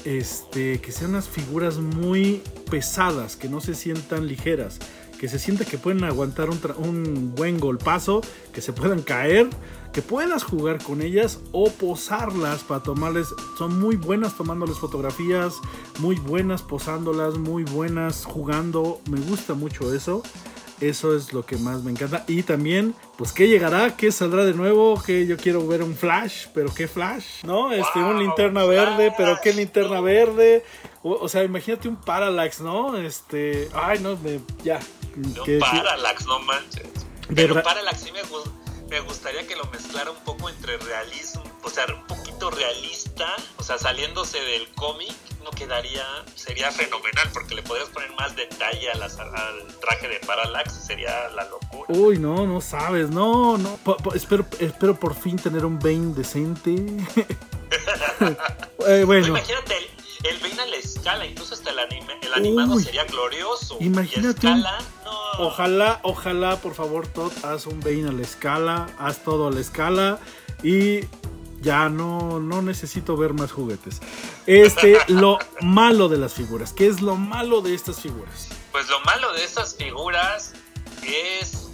este, 0.04 0.80
que 0.80 0.90
sean 0.90 1.10
unas 1.10 1.28
figuras 1.28 1.76
muy 1.78 2.42
pesadas, 2.68 3.36
que 3.36 3.48
no 3.48 3.60
se 3.60 3.74
sientan 3.74 4.26
ligeras, 4.26 4.80
que 5.20 5.28
se 5.28 5.38
sienta 5.38 5.64
que 5.64 5.78
pueden 5.78 6.02
aguantar 6.02 6.48
un, 6.50 7.32
buen 7.36 7.60
golpazo, 7.60 8.22
que 8.52 8.60
se 8.60 8.72
puedan 8.72 9.02
caer, 9.02 9.48
que 9.92 10.02
puedas 10.02 10.42
jugar 10.42 10.82
con 10.82 11.00
ellas 11.00 11.38
o 11.52 11.70
posarlas 11.70 12.64
para 12.64 12.82
tomarles. 12.82 13.28
Son 13.56 13.78
muy 13.78 13.94
buenas 13.94 14.36
tomándoles 14.36 14.78
fotografías, 14.78 15.54
muy 15.98 16.16
buenas 16.16 16.62
posándolas, 16.62 17.36
muy 17.36 17.64
buenas 17.64 18.24
jugando. 18.24 19.00
Me 19.10 19.20
gusta 19.20 19.54
mucho 19.54 19.94
eso. 19.94 20.22
Eso 20.80 21.14
es 21.14 21.32
lo 21.32 21.44
que 21.44 21.56
más 21.56 21.82
me 21.82 21.90
encanta. 21.90 22.24
Y 22.26 22.42
también, 22.42 22.94
pues, 23.18 23.32
¿qué 23.32 23.48
llegará? 23.48 23.96
¿Qué 23.96 24.10
saldrá 24.12 24.44
de 24.44 24.54
nuevo? 24.54 25.00
Que 25.02 25.26
yo 25.26 25.36
quiero 25.36 25.66
ver 25.66 25.82
un 25.82 25.94
Flash, 25.94 26.46
pero 26.54 26.72
¿qué 26.72 26.88
Flash? 26.88 27.44
¿No? 27.44 27.72
Este, 27.72 27.98
un 27.98 28.18
linterna 28.18 28.64
verde, 28.64 29.12
pero 29.16 29.38
¿qué 29.42 29.52
linterna 29.52 30.00
verde? 30.00 30.64
O, 31.02 31.28
sea, 31.28 31.44
imagínate 31.44 31.88
un 31.88 31.96
Parallax, 31.96 32.60
¿no? 32.60 32.96
Este, 32.96 33.68
ay, 33.74 33.98
no, 34.00 34.16
me, 34.16 34.40
ya. 34.62 34.80
Un 35.16 35.58
Parallax, 35.60 36.26
no 36.26 36.40
manches. 36.40 36.88
Pero 37.34 37.62
Parallax 37.62 38.00
sí 38.00 38.12
me 38.12 38.22
gusta 38.22 38.50
me 38.90 39.00
gustaría 39.00 39.46
que 39.46 39.54
lo 39.54 39.64
mezclara 39.66 40.10
un 40.10 40.18
poco 40.24 40.48
entre 40.48 40.76
realismo, 40.76 41.44
o 41.62 41.70
sea, 41.70 41.86
un 41.86 42.04
poquito 42.08 42.29
realista, 42.48 43.36
o 43.58 43.62
sea, 43.62 43.76
saliéndose 43.76 44.40
del 44.40 44.68
cómic, 44.74 45.12
no 45.42 45.50
quedaría, 45.50 46.04
sería 46.34 46.70
fenomenal, 46.70 47.28
porque 47.32 47.54
le 47.54 47.62
podrías 47.62 47.88
poner 47.90 48.12
más 48.14 48.36
detalle 48.36 48.90
al 48.90 49.00
traje 49.80 50.08
de 50.08 50.20
Parallax, 50.20 50.72
sería 50.72 51.28
la 51.30 51.44
locura. 51.44 51.86
Uy, 51.88 52.18
no, 52.18 52.46
no 52.46 52.60
sabes, 52.60 53.10
no, 53.10 53.58
no, 53.58 53.78
espero, 54.14 54.46
espero 54.58 54.94
por 54.94 55.14
fin 55.14 55.36
tener 55.36 55.64
un 55.64 55.78
Bane 55.78 56.14
decente. 56.14 56.70
eh, 58.86 59.04
bueno. 59.04 59.26
imagínate 59.26 59.74
el, 60.24 60.38
Bane 60.38 60.62
a 60.62 60.66
la 60.66 60.76
escala, 60.76 61.26
incluso 61.26 61.54
hasta 61.54 61.70
el, 61.70 61.78
anime, 61.80 62.18
el 62.22 62.32
animado 62.32 62.78
sería 62.78 63.04
glorioso. 63.04 63.76
Imagínate. 63.80 64.46
escala, 64.46 64.78
Ojalá, 65.38 66.00
ojalá, 66.02 66.56
por 66.56 66.74
favor, 66.74 67.06
Todd, 67.08 67.32
haz 67.42 67.66
un 67.66 67.80
Bane 67.80 68.08
a 68.08 68.12
la 68.12 68.22
escala, 68.22 68.88
haz 68.98 69.24
todo 69.24 69.48
a 69.48 69.50
la 69.50 69.60
escala 69.60 70.18
y 70.62 71.00
ya 71.60 71.88
no, 71.88 72.40
no 72.40 72.62
necesito 72.62 73.16
ver 73.16 73.34
más 73.34 73.52
juguetes. 73.52 74.00
Este, 74.46 74.98
lo 75.08 75.38
malo 75.60 76.08
de 76.08 76.18
las 76.18 76.34
figuras. 76.34 76.72
¿Qué 76.72 76.86
es 76.86 77.00
lo 77.00 77.16
malo 77.16 77.60
de 77.60 77.74
estas 77.74 78.00
figuras? 78.00 78.48
Pues 78.72 78.88
lo 78.88 79.00
malo 79.00 79.32
de 79.32 79.44
estas 79.44 79.76
figuras 79.76 80.52
es 81.02 81.70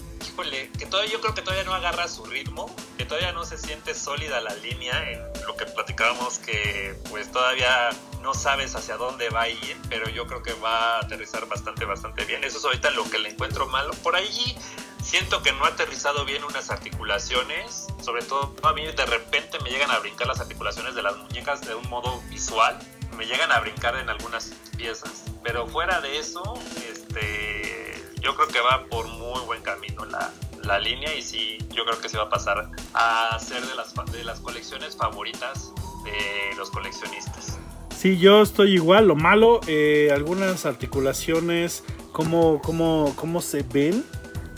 que 0.78 0.86
todavía 0.86 1.12
yo 1.12 1.20
creo 1.20 1.34
que 1.34 1.40
todavía 1.40 1.64
no 1.64 1.72
agarra 1.72 2.08
su 2.08 2.24
ritmo, 2.26 2.74
que 2.98 3.06
todavía 3.06 3.32
no 3.32 3.44
se 3.44 3.56
siente 3.56 3.94
sólida 3.94 4.40
la 4.40 4.54
línea 4.56 5.10
en 5.10 5.20
lo 5.46 5.56
que 5.56 5.64
platicábamos 5.64 6.38
que 6.38 6.94
pues 7.08 7.32
todavía 7.32 7.88
no 8.22 8.34
sabes 8.34 8.74
hacia 8.74 8.96
dónde 8.96 9.30
va 9.30 9.42
a 9.42 9.48
ir, 9.48 9.76
pero 9.88 10.08
yo 10.10 10.26
creo 10.26 10.42
que 10.42 10.52
va 10.54 10.96
a 10.96 11.00
aterrizar 11.00 11.46
bastante, 11.48 11.84
bastante 11.84 12.24
bien. 12.24 12.44
Eso 12.44 12.58
es 12.58 12.64
ahorita 12.64 12.90
lo 12.90 13.08
que 13.08 13.18
le 13.18 13.30
encuentro 13.30 13.66
malo. 13.68 13.92
Por 14.02 14.14
ahí 14.14 14.58
siento 15.06 15.40
que 15.42 15.52
no 15.52 15.64
ha 15.64 15.68
aterrizado 15.68 16.24
bien 16.24 16.42
unas 16.42 16.68
articulaciones, 16.70 17.86
sobre 18.02 18.22
todo 18.22 18.54
a 18.64 18.72
mí 18.72 18.84
de 18.84 19.06
repente 19.06 19.58
me 19.62 19.70
llegan 19.70 19.90
a 19.92 20.00
brincar 20.00 20.26
las 20.26 20.40
articulaciones 20.40 20.96
de 20.96 21.02
las 21.02 21.16
muñecas 21.16 21.60
de 21.60 21.76
un 21.76 21.88
modo 21.88 22.20
visual, 22.28 22.76
me 23.16 23.24
llegan 23.24 23.52
a 23.52 23.60
brincar 23.60 23.96
en 23.96 24.10
algunas 24.10 24.52
piezas, 24.76 25.24
pero 25.44 25.66
fuera 25.68 26.00
de 26.00 26.18
eso, 26.18 26.42
este 26.90 27.94
yo 28.20 28.34
creo 28.34 28.48
que 28.48 28.60
va 28.60 28.84
por 28.86 29.06
muy 29.06 29.40
buen 29.42 29.62
camino 29.62 30.04
la, 30.06 30.32
la 30.64 30.80
línea 30.80 31.14
y 31.14 31.22
sí, 31.22 31.58
yo 31.70 31.84
creo 31.84 32.00
que 32.00 32.08
se 32.08 32.18
va 32.18 32.24
a 32.24 32.28
pasar 32.28 32.68
a 32.92 33.38
ser 33.38 33.64
de 33.64 33.74
las, 33.76 33.94
de 34.10 34.24
las 34.24 34.40
colecciones 34.40 34.96
favoritas 34.96 35.72
de 36.04 36.56
los 36.56 36.70
coleccionistas. 36.70 37.58
Sí, 37.96 38.18
yo 38.18 38.42
estoy 38.42 38.74
igual. 38.74 39.06
Lo 39.06 39.14
malo, 39.14 39.60
eh, 39.68 40.10
algunas 40.12 40.66
articulaciones, 40.66 41.84
cómo, 42.12 42.60
cómo, 42.62 43.14
cómo 43.16 43.40
se 43.40 43.62
ven. 43.62 44.04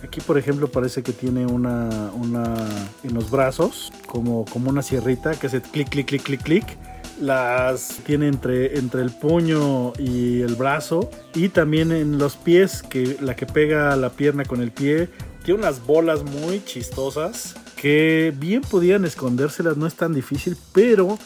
Aquí, 0.02 0.20
por 0.20 0.38
ejemplo, 0.38 0.68
parece 0.68 1.02
que 1.02 1.12
tiene 1.12 1.46
una, 1.46 2.10
una 2.14 2.54
en 3.02 3.14
los 3.14 3.30
brazos, 3.30 3.92
como, 4.06 4.44
como 4.44 4.70
una 4.70 4.82
sierrita 4.82 5.32
que 5.32 5.48
hace 5.48 5.60
clic, 5.60 5.88
clic, 5.88 6.06
clic, 6.06 6.22
clic, 6.22 6.42
clic. 6.42 6.78
Las 7.20 7.98
tiene 8.06 8.28
entre, 8.28 8.78
entre 8.78 9.02
el 9.02 9.10
puño 9.10 9.92
y 9.98 10.40
el 10.40 10.54
brazo. 10.54 11.10
Y 11.34 11.48
también 11.48 11.90
en 11.90 12.18
los 12.18 12.36
pies 12.36 12.82
que 12.82 13.16
la 13.20 13.34
que 13.34 13.44
pega 13.44 13.96
la 13.96 14.10
pierna 14.10 14.44
con 14.44 14.62
el 14.62 14.70
pie 14.70 15.08
tiene 15.44 15.60
unas 15.60 15.84
bolas 15.84 16.22
muy 16.22 16.64
chistosas 16.64 17.56
que 17.80 18.34
bien 18.36 18.62
podían 18.62 19.04
escondérselas 19.04 19.76
no 19.76 19.86
es 19.86 19.94
tan 19.94 20.12
difícil 20.12 20.56
pero 20.72 21.16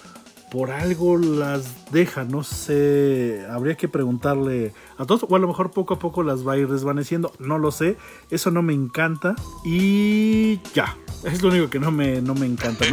por 0.52 0.70
algo 0.70 1.16
las 1.16 1.90
deja, 1.92 2.24
no 2.24 2.42
sé, 2.42 3.46
habría 3.50 3.74
que 3.74 3.88
preguntarle 3.88 4.74
a 4.98 5.06
todos, 5.06 5.24
o 5.26 5.34
a 5.34 5.38
lo 5.38 5.48
mejor 5.48 5.70
poco 5.70 5.94
a 5.94 5.98
poco 5.98 6.22
las 6.22 6.46
va 6.46 6.52
a 6.52 6.58
ir 6.58 6.68
desvaneciendo, 6.68 7.32
no 7.38 7.58
lo 7.58 7.70
sé, 7.70 7.96
eso 8.30 8.50
no 8.50 8.60
me 8.60 8.74
encanta 8.74 9.34
y 9.64 10.60
ya, 10.74 10.94
es 11.24 11.42
lo 11.42 11.48
único 11.48 11.70
que 11.70 11.78
no 11.78 11.90
me, 11.90 12.20
no 12.20 12.34
me 12.34 12.46
encanta, 12.46 12.84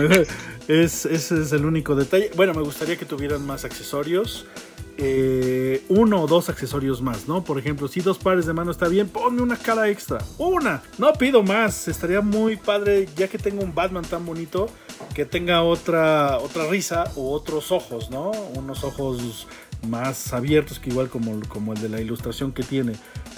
es, 0.67 1.05
ese 1.05 1.41
es 1.41 1.51
el 1.51 1.65
único 1.65 1.95
detalle, 1.95 2.31
bueno, 2.35 2.53
me 2.53 2.61
gustaría 2.61 2.97
que 2.97 3.05
tuvieran 3.05 3.45
más 3.45 3.65
accesorios, 3.65 4.45
eh, 5.01 5.85
uno 5.87 6.23
o 6.23 6.27
dos 6.27 6.49
accesorios 6.49 7.01
más, 7.01 7.25
¿no? 7.25 7.41
Por 7.41 7.57
ejemplo, 7.57 7.87
si 7.87 8.01
dos 8.01 8.17
pares 8.17 8.45
de 8.45 8.51
mano 8.51 8.71
está 8.71 8.89
bien, 8.89 9.07
ponme 9.07 9.41
una 9.41 9.55
cara 9.55 9.87
extra. 9.87 10.17
Una. 10.37 10.83
No 10.97 11.13
pido 11.13 11.41
más. 11.41 11.87
Estaría 11.87 12.19
muy 12.19 12.57
padre, 12.57 13.07
ya 13.15 13.29
que 13.29 13.37
tengo 13.37 13.63
un 13.63 13.73
Batman 13.73 14.03
tan 14.03 14.25
bonito, 14.25 14.67
que 15.15 15.25
tenga 15.25 15.63
otra, 15.63 16.37
otra 16.39 16.67
risa 16.67 17.05
o 17.15 17.31
otros 17.31 17.71
ojos, 17.71 18.11
¿no? 18.11 18.31
Unos 18.55 18.83
ojos 18.83 19.47
más 19.87 20.33
abiertos 20.33 20.79
que 20.79 20.89
igual 20.89 21.09
como, 21.09 21.39
como 21.47 21.73
el 21.73 21.81
de 21.81 21.89
la 21.89 22.01
ilustración 22.01 22.51
que 22.51 22.63
tiene. 22.63 22.93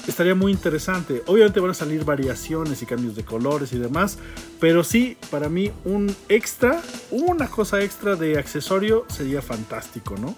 Estaría 0.07 0.33
muy 0.33 0.51
interesante. 0.51 1.21
Obviamente 1.27 1.59
van 1.59 1.71
a 1.71 1.75
salir 1.75 2.03
variaciones 2.03 2.81
y 2.81 2.85
cambios 2.85 3.15
de 3.15 3.23
colores 3.23 3.71
y 3.73 3.77
demás, 3.77 4.17
pero 4.59 4.83
sí, 4.83 5.17
para 5.29 5.49
mí 5.49 5.71
un 5.85 6.15
extra, 6.27 6.81
una 7.11 7.47
cosa 7.49 7.81
extra 7.81 8.15
de 8.15 8.39
accesorio 8.39 9.05
sería 9.09 9.41
fantástico, 9.41 10.15
¿no? 10.17 10.35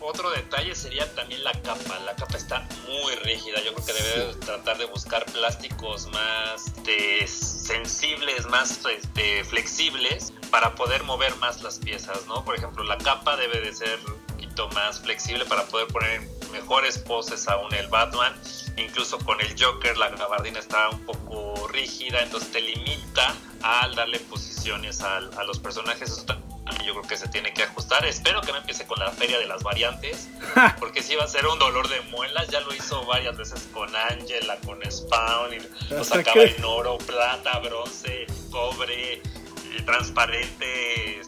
otro 0.00 0.30
detalle 0.30 0.74
sería 0.74 1.12
también 1.14 1.42
la 1.44 1.52
capa. 1.52 1.98
La 2.04 2.14
capa 2.14 2.36
está 2.36 2.66
muy 2.86 3.14
rígida. 3.16 3.60
Yo 3.62 3.74
creo 3.74 3.86
que 3.86 3.92
debe 3.92 4.34
tratar 4.36 4.78
de 4.78 4.86
buscar 4.86 5.24
plásticos 5.26 6.08
más 6.08 6.66
este, 6.66 7.26
sensibles, 7.26 8.46
más 8.46 8.80
este, 8.86 9.44
flexibles 9.44 10.32
para 10.50 10.74
poder 10.74 11.02
mover 11.04 11.34
más 11.36 11.62
las 11.62 11.78
piezas, 11.78 12.26
¿no? 12.26 12.44
Por 12.44 12.56
ejemplo, 12.56 12.84
la 12.84 12.98
capa 12.98 13.36
debe 13.36 13.60
de 13.60 13.74
ser 13.74 13.98
poquito 14.56 14.68
más 14.74 15.00
flexible 15.00 15.44
para 15.44 15.64
poder 15.66 15.86
poner 15.88 16.22
mejores 16.50 16.98
poses 16.98 17.46
aún 17.48 17.72
el 17.74 17.86
Batman. 17.88 18.34
Incluso 18.76 19.18
con 19.18 19.40
el 19.40 19.54
Joker 19.58 19.96
la 19.96 20.10
gabardina 20.10 20.58
está 20.58 20.90
un 20.90 21.04
poco 21.04 21.68
rígida, 21.68 22.22
entonces 22.22 22.50
te 22.52 22.60
limita 22.60 23.34
al 23.62 23.94
darle 23.94 24.18
posiciones 24.20 25.00
a, 25.02 25.16
a 25.16 25.44
los 25.44 25.58
personajes. 25.58 26.10
Eso 26.10 26.24
yo 26.84 26.92
creo 26.92 27.02
que 27.02 27.16
se 27.16 27.28
tiene 27.28 27.52
que 27.52 27.62
ajustar. 27.62 28.04
Espero 28.04 28.40
que 28.42 28.52
no 28.52 28.58
empiece 28.58 28.86
con 28.86 28.98
la 28.98 29.10
feria 29.10 29.38
de 29.38 29.46
las 29.46 29.62
variantes, 29.62 30.28
porque 30.78 31.02
si 31.02 31.14
va 31.16 31.24
a 31.24 31.28
ser 31.28 31.46
un 31.46 31.58
dolor 31.58 31.88
de 31.88 32.00
muelas. 32.02 32.48
Ya 32.48 32.60
lo 32.60 32.74
hizo 32.74 33.04
varias 33.06 33.36
veces 33.36 33.68
con 33.72 33.94
Angela, 33.94 34.56
con 34.64 34.78
Spawn, 34.90 35.54
y 35.54 35.92
lo 35.94 36.04
sacaba 36.04 36.42
en 36.42 36.64
oro, 36.64 36.98
plata, 36.98 37.58
bronce, 37.60 38.26
cobre, 38.50 39.14
eh, 39.14 39.22
transparente. 39.84 41.22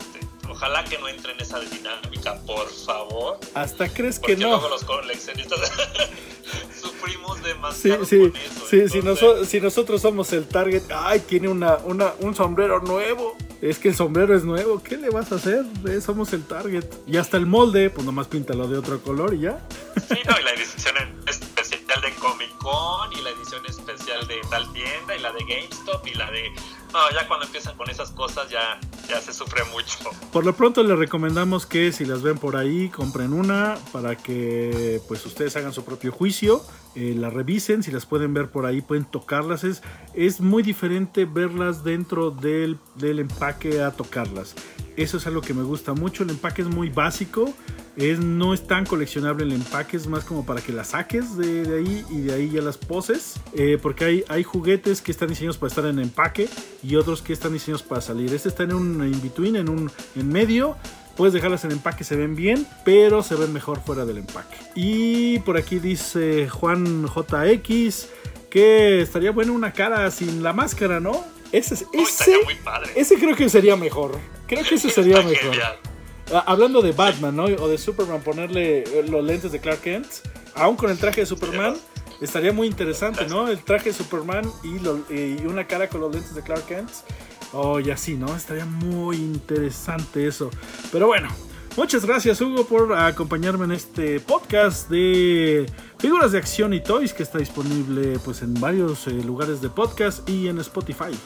Ojalá 0.48 0.84
que 0.84 0.98
no 0.98 1.08
entre 1.08 1.32
en 1.32 1.40
esa 1.40 1.60
dinámica, 1.60 2.40
por 2.46 2.68
favor. 2.70 3.38
Hasta 3.54 3.88
crees 3.88 4.18
que 4.18 4.36
no. 4.36 4.48
Luego 4.48 4.68
los 4.68 4.84
coleccionistas 4.84 5.60
sufrimos 6.80 7.42
demasiado. 7.42 8.04
Sí, 8.04 8.32
sí, 8.68 8.88
sí, 8.88 8.88
si, 8.88 9.46
si, 9.46 9.60
nosotros 9.60 10.00
somos 10.00 10.32
el 10.32 10.46
target, 10.46 10.82
ay, 10.94 11.20
tiene 11.20 11.48
una, 11.48 11.76
una, 11.78 12.14
un 12.20 12.34
sombrero 12.34 12.80
nuevo. 12.80 13.36
Es 13.60 13.78
que 13.78 13.88
el 13.88 13.96
sombrero 13.96 14.36
es 14.36 14.44
nuevo, 14.44 14.82
¿qué 14.82 14.96
le 14.96 15.10
vas 15.10 15.32
a 15.32 15.34
hacer? 15.34 15.64
Eh, 15.88 16.00
somos 16.00 16.32
el 16.32 16.44
target. 16.44 16.84
Y 17.06 17.16
hasta 17.16 17.36
el 17.36 17.46
molde, 17.46 17.90
pues 17.90 18.06
nomás 18.06 18.28
píntalo 18.28 18.68
de 18.68 18.78
otro 18.78 19.00
color 19.02 19.34
y 19.34 19.40
ya. 19.40 19.66
Sí, 20.08 20.18
no, 20.24 20.38
y 20.38 20.44
la 20.44 20.52
edición 20.52 20.94
especial 21.26 22.00
de 22.00 22.14
Comic 22.14 22.56
Con, 22.58 23.12
y 23.12 23.20
la 23.20 23.30
edición 23.30 23.66
especial 23.66 24.26
de 24.28 24.40
tal 24.48 24.72
tienda, 24.72 25.16
y 25.16 25.20
la 25.20 25.32
de 25.32 25.40
GameStop, 25.40 26.06
y 26.06 26.14
la 26.14 26.30
de 26.30 26.52
no, 26.92 27.10
ya 27.10 27.26
cuando 27.26 27.46
empiezan 27.46 27.76
con 27.76 27.90
esas 27.90 28.10
cosas 28.12 28.48
ya, 28.48 28.80
ya 29.08 29.20
se 29.20 29.32
sufre 29.32 29.62
mucho. 29.72 29.98
Por 30.32 30.44
lo 30.44 30.54
pronto 30.54 30.82
les 30.82 30.98
recomendamos 30.98 31.66
que 31.66 31.92
si 31.92 32.04
las 32.04 32.22
ven 32.22 32.38
por 32.38 32.56
ahí, 32.56 32.88
compren 32.88 33.32
una 33.32 33.76
para 33.92 34.16
que 34.16 35.00
pues 35.08 35.24
ustedes 35.24 35.56
hagan 35.56 35.72
su 35.72 35.84
propio 35.84 36.12
juicio, 36.12 36.62
eh, 36.94 37.14
la 37.16 37.30
revisen, 37.30 37.82
si 37.82 37.90
las 37.90 38.06
pueden 38.06 38.34
ver 38.34 38.50
por 38.50 38.66
ahí, 38.66 38.82
pueden 38.82 39.04
tocarlas. 39.04 39.64
Es, 39.64 39.82
es 40.14 40.40
muy 40.40 40.62
diferente 40.62 41.24
verlas 41.24 41.84
dentro 41.84 42.30
del, 42.30 42.78
del 42.96 43.20
empaque 43.20 43.80
a 43.80 43.92
tocarlas. 43.92 44.54
Eso 44.96 45.16
es 45.16 45.26
algo 45.26 45.40
que 45.40 45.54
me 45.54 45.62
gusta 45.62 45.94
mucho. 45.94 46.24
El 46.24 46.30
empaque 46.30 46.62
es 46.62 46.68
muy 46.68 46.88
básico. 46.88 47.54
Es, 47.98 48.20
no 48.20 48.54
es 48.54 48.64
tan 48.64 48.86
coleccionable 48.86 49.42
el 49.42 49.52
empaque, 49.52 49.96
es 49.96 50.06
más 50.06 50.24
como 50.24 50.46
para 50.46 50.60
que 50.60 50.72
la 50.72 50.84
saques 50.84 51.36
de, 51.36 51.76
ahí 51.76 52.04
y 52.08 52.20
de 52.20 52.32
ahí 52.32 52.48
ya 52.48 52.62
las 52.62 52.78
poses. 52.78 53.34
Eh, 53.54 53.76
porque 53.82 54.04
hay, 54.04 54.24
hay 54.28 54.44
juguetes 54.44 55.02
que 55.02 55.10
están 55.10 55.28
diseñados 55.28 55.58
para 55.58 55.68
estar 55.68 55.84
en 55.84 55.98
empaque 55.98 56.48
y 56.82 56.94
otros 56.94 57.22
que 57.22 57.32
están 57.32 57.52
diseñados 57.52 57.82
para 57.82 58.00
salir. 58.00 58.32
Este 58.32 58.50
está 58.50 58.62
en 58.62 58.72
un 58.72 59.04
in-between, 59.04 59.56
en 59.56 59.68
un 59.68 59.90
en 60.14 60.28
medio. 60.28 60.76
Puedes 61.16 61.34
dejarlas 61.34 61.64
en 61.64 61.72
empaque, 61.72 62.04
se 62.04 62.14
ven 62.14 62.36
bien, 62.36 62.64
pero 62.84 63.24
se 63.24 63.34
ven 63.34 63.52
mejor 63.52 63.80
fuera 63.80 64.04
del 64.04 64.18
empaque. 64.18 64.56
Y 64.76 65.40
por 65.40 65.56
aquí 65.56 65.80
dice 65.80 66.48
Juan 66.48 67.08
JX 67.08 68.08
que 68.48 69.02
estaría 69.02 69.32
bueno 69.32 69.52
una 69.52 69.72
cara 69.72 70.08
sin 70.12 70.44
la 70.44 70.52
máscara, 70.52 71.00
¿no? 71.00 71.24
Ese, 71.50 71.74
ese, 71.92 72.36
ese 72.94 73.14
creo 73.16 73.34
que 73.34 73.48
sería 73.48 73.74
mejor. 73.74 74.18
Creo 74.46 74.64
que 74.64 74.76
ese 74.76 74.90
sería 74.92 75.20
mejor. 75.22 75.56
Hablando 76.34 76.82
de 76.82 76.92
Batman, 76.92 77.34
¿no? 77.34 77.44
O 77.44 77.68
de 77.68 77.78
Superman, 77.78 78.20
ponerle 78.22 78.82
eh, 78.82 79.04
los 79.08 79.24
lentes 79.24 79.52
de 79.52 79.60
Clark 79.60 79.80
Kent, 79.80 80.06
aún 80.54 80.76
con 80.76 80.90
el 80.90 80.98
traje 80.98 81.22
de 81.22 81.26
Superman, 81.26 81.76
estaría 82.20 82.52
muy 82.52 82.66
interesante, 82.66 83.26
¿no? 83.26 83.48
El 83.48 83.62
traje 83.62 83.90
de 83.90 83.94
Superman 83.94 84.44
y, 84.62 85.46
una 85.46 85.66
cara 85.66 85.88
con 85.88 86.00
los 86.00 86.12
lentes 86.12 86.34
de 86.34 86.42
Clark 86.42 86.66
Kent. 86.66 86.90
Oh, 87.52 87.80
y 87.80 87.90
así, 87.90 88.14
¿no? 88.14 88.36
Estaría 88.36 88.66
muy 88.66 89.16
interesante 89.16 90.26
eso. 90.26 90.50
Pero 90.92 91.06
bueno, 91.06 91.28
muchas 91.76 92.04
gracias 92.04 92.40
Hugo 92.42 92.66
por 92.66 92.92
acompañarme 92.92 93.64
en 93.64 93.72
este 93.72 94.20
podcast 94.20 94.90
de 94.90 95.64
figuras 95.98 96.32
de 96.32 96.38
acción 96.38 96.74
y 96.74 96.82
toys 96.82 97.14
que 97.14 97.22
está 97.22 97.38
disponible 97.38 98.18
pues 98.22 98.42
en 98.42 98.52
varios 98.54 99.06
eh, 99.06 99.12
lugares 99.12 99.62
de 99.62 99.70
podcast 99.70 100.28
y 100.28 100.48
en 100.48 100.58
Spotify. 100.58 101.16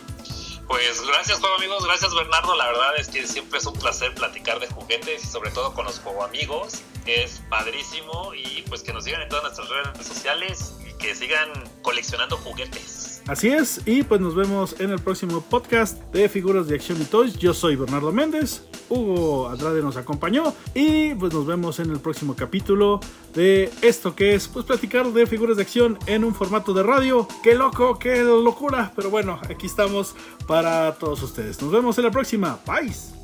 Pues 0.72 1.06
gracias, 1.06 1.38
juego 1.38 1.54
amigos. 1.56 1.84
Gracias, 1.84 2.14
Bernardo. 2.14 2.56
La 2.56 2.68
verdad 2.68 2.96
es 2.96 3.08
que 3.08 3.26
siempre 3.26 3.58
es 3.58 3.66
un 3.66 3.74
placer 3.74 4.14
platicar 4.14 4.58
de 4.58 4.68
juguetes 4.68 5.22
y 5.22 5.26
sobre 5.26 5.50
todo 5.50 5.74
con 5.74 5.84
los 5.84 5.98
juego 5.98 6.24
amigos. 6.24 6.80
Es 7.04 7.42
padrísimo 7.50 8.32
y 8.34 8.62
pues 8.70 8.82
que 8.82 8.90
nos 8.94 9.04
sigan 9.04 9.20
en 9.20 9.28
todas 9.28 9.44
nuestras 9.44 9.68
redes 9.68 10.06
sociales 10.06 10.72
y 10.88 10.94
que 10.94 11.14
sigan 11.14 11.50
coleccionando 11.82 12.38
juguetes. 12.38 13.11
Así 13.28 13.48
es, 13.48 13.80
y 13.86 14.02
pues 14.02 14.20
nos 14.20 14.34
vemos 14.34 14.80
en 14.80 14.90
el 14.90 14.98
próximo 14.98 15.42
podcast 15.42 15.98
de 16.12 16.28
Figuras 16.28 16.66
de 16.66 16.74
Acción 16.74 17.00
y 17.00 17.04
Toys. 17.04 17.38
Yo 17.38 17.54
soy 17.54 17.76
Bernardo 17.76 18.12
Méndez, 18.12 18.64
Hugo 18.88 19.48
Andrade 19.48 19.80
nos 19.80 19.96
acompañó 19.96 20.52
y 20.74 21.14
pues 21.14 21.32
nos 21.32 21.46
vemos 21.46 21.78
en 21.78 21.90
el 21.90 22.00
próximo 22.00 22.34
capítulo 22.34 23.00
de 23.32 23.70
esto 23.80 24.16
que 24.16 24.34
es 24.34 24.48
pues 24.48 24.66
platicar 24.66 25.06
de 25.12 25.26
figuras 25.26 25.56
de 25.56 25.62
acción 25.62 25.98
en 26.06 26.24
un 26.24 26.34
formato 26.34 26.74
de 26.74 26.82
radio. 26.82 27.28
¡Qué 27.42 27.54
loco, 27.54 27.98
qué 27.98 28.22
locura! 28.22 28.92
Pero 28.96 29.08
bueno, 29.08 29.38
aquí 29.48 29.66
estamos 29.66 30.14
para 30.48 30.92
todos 30.96 31.22
ustedes. 31.22 31.62
Nos 31.62 31.70
vemos 31.70 31.96
en 31.98 32.04
la 32.04 32.10
próxima. 32.10 32.58
Bye. 32.66 33.21